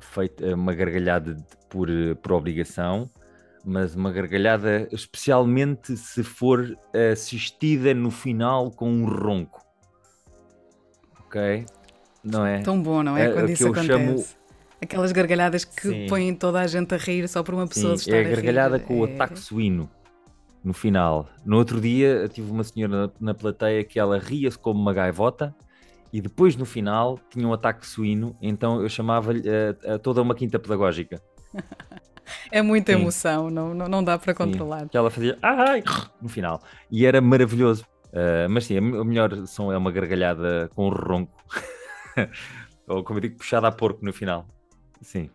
feita, 0.00 0.54
uma 0.54 0.74
gargalhada 0.74 1.36
por, 1.68 1.88
por 2.20 2.32
obrigação, 2.32 3.08
mas 3.64 3.94
uma 3.94 4.10
gargalhada 4.10 4.88
especialmente 4.90 5.96
se 5.96 6.24
for 6.24 6.76
assistida 7.12 7.94
no 7.94 8.10
final 8.10 8.72
com 8.72 8.90
um 8.90 9.04
ronco. 9.04 9.64
Ok? 11.26 11.64
Não 12.24 12.44
é? 12.44 12.60
Tão 12.60 12.82
bom, 12.82 13.02
não 13.02 13.16
é? 13.16 13.26
é 13.26 13.32
Quando 13.32 13.50
isso 13.50 13.68
acontece. 13.68 14.39
Aquelas 14.82 15.12
gargalhadas 15.12 15.64
que 15.64 15.88
Sim. 15.88 16.06
põem 16.08 16.34
toda 16.34 16.60
a 16.60 16.66
gente 16.66 16.94
a 16.94 16.98
rir 16.98 17.28
só 17.28 17.42
por 17.42 17.54
uma 17.54 17.66
pessoa 17.66 17.96
Sim, 17.96 18.10
estar 18.10 18.16
é 18.16 18.20
a 18.20 18.30
gargalhada 18.30 18.78
com 18.78 18.94
é... 18.94 18.96
o 18.98 19.04
ataque 19.04 19.38
suíno 19.38 19.90
no 20.64 20.72
final. 20.72 21.28
No 21.44 21.56
outro 21.56 21.80
dia 21.80 22.28
tive 22.28 22.50
uma 22.50 22.64
senhora 22.64 23.06
na, 23.06 23.12
na 23.20 23.34
plateia 23.34 23.84
que 23.84 23.98
ela 23.98 24.18
ria-se 24.18 24.58
como 24.58 24.80
uma 24.80 24.92
gaivota 24.92 25.54
e 26.12 26.20
depois 26.20 26.56
no 26.56 26.64
final 26.64 27.18
tinha 27.30 27.46
um 27.46 27.52
ataque 27.52 27.86
suíno, 27.86 28.36
então 28.40 28.82
eu 28.82 28.88
chamava-lhe 28.88 29.40
uh, 29.40 29.98
toda 29.98 30.20
uma 30.20 30.34
quinta 30.34 30.58
pedagógica. 30.58 31.22
é 32.50 32.62
muita 32.62 32.92
Sim. 32.92 33.00
emoção, 33.00 33.50
não, 33.50 33.74
não, 33.74 33.88
não 33.88 34.04
dá 34.04 34.18
para 34.18 34.34
controlar. 34.34 34.88
Que 34.88 34.96
ela 34.96 35.10
fazia 35.10 35.38
ai 35.42 35.82
no 36.20 36.28
final 36.28 36.60
e 36.90 37.06
era 37.06 37.20
maravilhoso. 37.20 37.84
Uh, 38.06 38.50
mas 38.50 38.64
sim, 38.64 38.78
o 38.78 39.04
melhor 39.04 39.46
som 39.46 39.72
é 39.72 39.76
uma 39.76 39.92
gargalhada 39.92 40.68
com 40.74 40.88
um 40.88 40.90
ronco. 40.90 41.32
Ou 42.88 43.04
como 43.04 43.18
eu 43.18 43.22
digo, 43.22 43.36
puxada 43.36 43.68
a 43.68 43.72
porco 43.72 44.04
no 44.04 44.12
final. 44.12 44.48
Sim. 45.00 45.30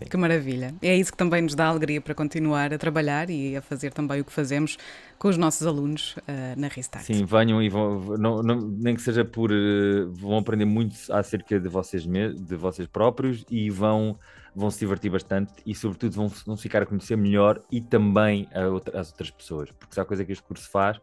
Sim. 0.00 0.06
Que 0.06 0.16
maravilha. 0.16 0.74
É 0.80 0.96
isso 0.96 1.12
que 1.12 1.18
também 1.18 1.42
nos 1.42 1.54
dá 1.54 1.66
alegria 1.66 2.00
para 2.00 2.14
continuar 2.14 2.72
a 2.72 2.78
trabalhar 2.78 3.28
e 3.28 3.56
a 3.56 3.60
fazer 3.60 3.92
também 3.92 4.20
o 4.20 4.24
que 4.24 4.32
fazemos 4.32 4.78
com 5.18 5.28
os 5.28 5.36
nossos 5.36 5.66
alunos 5.66 6.16
uh, 6.16 6.58
na 6.58 6.68
Restart. 6.68 7.04
Sim, 7.04 7.24
venham 7.26 7.62
e 7.62 7.68
vão, 7.68 8.16
não, 8.16 8.42
não, 8.42 8.60
nem 8.60 8.94
que 8.94 9.02
seja 9.02 9.24
por. 9.24 9.52
Uh, 9.52 10.10
vão 10.12 10.38
aprender 10.38 10.64
muito 10.64 10.96
acerca 11.12 11.60
de 11.60 11.68
vocês, 11.68 12.06
de 12.06 12.56
vocês 12.56 12.88
próprios 12.88 13.44
e 13.50 13.68
vão, 13.68 14.18
vão 14.54 14.70
se 14.70 14.78
divertir 14.78 15.10
bastante 15.10 15.52
e, 15.66 15.74
sobretudo, 15.74 16.14
vão, 16.14 16.28
vão 16.46 16.56
ficar 16.56 16.82
a 16.82 16.86
conhecer 16.86 17.16
melhor 17.16 17.62
e 17.70 17.82
também 17.82 18.48
outra, 18.72 18.98
as 18.98 19.10
outras 19.10 19.30
pessoas. 19.30 19.70
Porque 19.72 19.92
se 19.92 20.00
há 20.00 20.04
coisa 20.06 20.24
que 20.24 20.32
este 20.32 20.44
curso 20.44 20.70
faz 20.70 20.98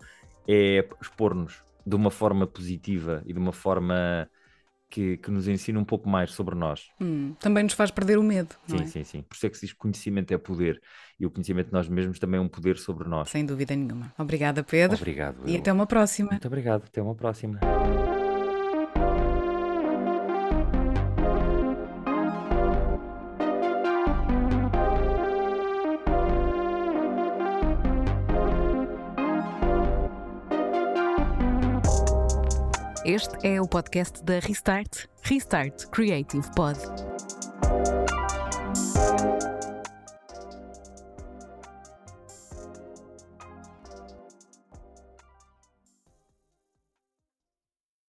é 0.47 0.83
expor-nos 0.99 1.61
de 1.85 1.95
uma 1.95 2.09
forma 2.09 2.47
positiva 2.47 3.21
e 3.25 3.33
de 3.33 3.39
uma 3.39 3.53
forma 3.53 4.27
que, 4.89 5.17
que, 5.17 5.29
nos 5.29 5.47
ensina 5.47 5.79
um 5.79 5.83
pouco 5.83 6.09
mais 6.09 6.31
sobre 6.31 6.55
nós. 6.55 6.89
Hum, 6.99 7.33
também 7.39 7.63
nos 7.63 7.73
faz 7.73 7.91
perder 7.91 8.17
o 8.17 8.23
medo. 8.23 8.55
Sim, 8.67 8.81
é? 8.81 8.85
sim, 8.85 9.03
sim. 9.03 9.21
Por 9.21 9.35
isso 9.35 9.45
é 9.45 9.49
que 9.49 9.55
se 9.55 9.65
diz 9.65 9.73
que 9.73 9.79
conhecimento 9.79 10.33
é 10.33 10.37
poder 10.37 10.81
e 11.19 11.25
o 11.25 11.31
conhecimento 11.31 11.67
de 11.67 11.73
nós 11.73 11.87
mesmos 11.87 12.19
também 12.19 12.39
é 12.39 12.41
um 12.41 12.47
poder 12.47 12.77
sobre 12.77 13.07
nós. 13.07 13.29
Sem 13.29 13.45
dúvida 13.45 13.75
nenhuma. 13.75 14.13
Obrigada, 14.17 14.63
Pedro. 14.63 14.97
Obrigado. 14.97 15.37
E 15.45 15.55
eu. 15.55 15.59
até 15.59 15.71
uma 15.71 15.85
próxima. 15.85 16.29
Muito 16.31 16.47
obrigado. 16.47 16.83
Até 16.85 17.01
uma 17.01 17.15
próxima. 17.15 17.59
Este 33.17 33.47
é 33.47 33.59
o 33.59 33.67
podcast 33.67 34.23
da 34.23 34.37
Restart, 34.37 35.07
Restart 35.23 35.87
Creative 35.87 36.47
Pod. 36.55 36.77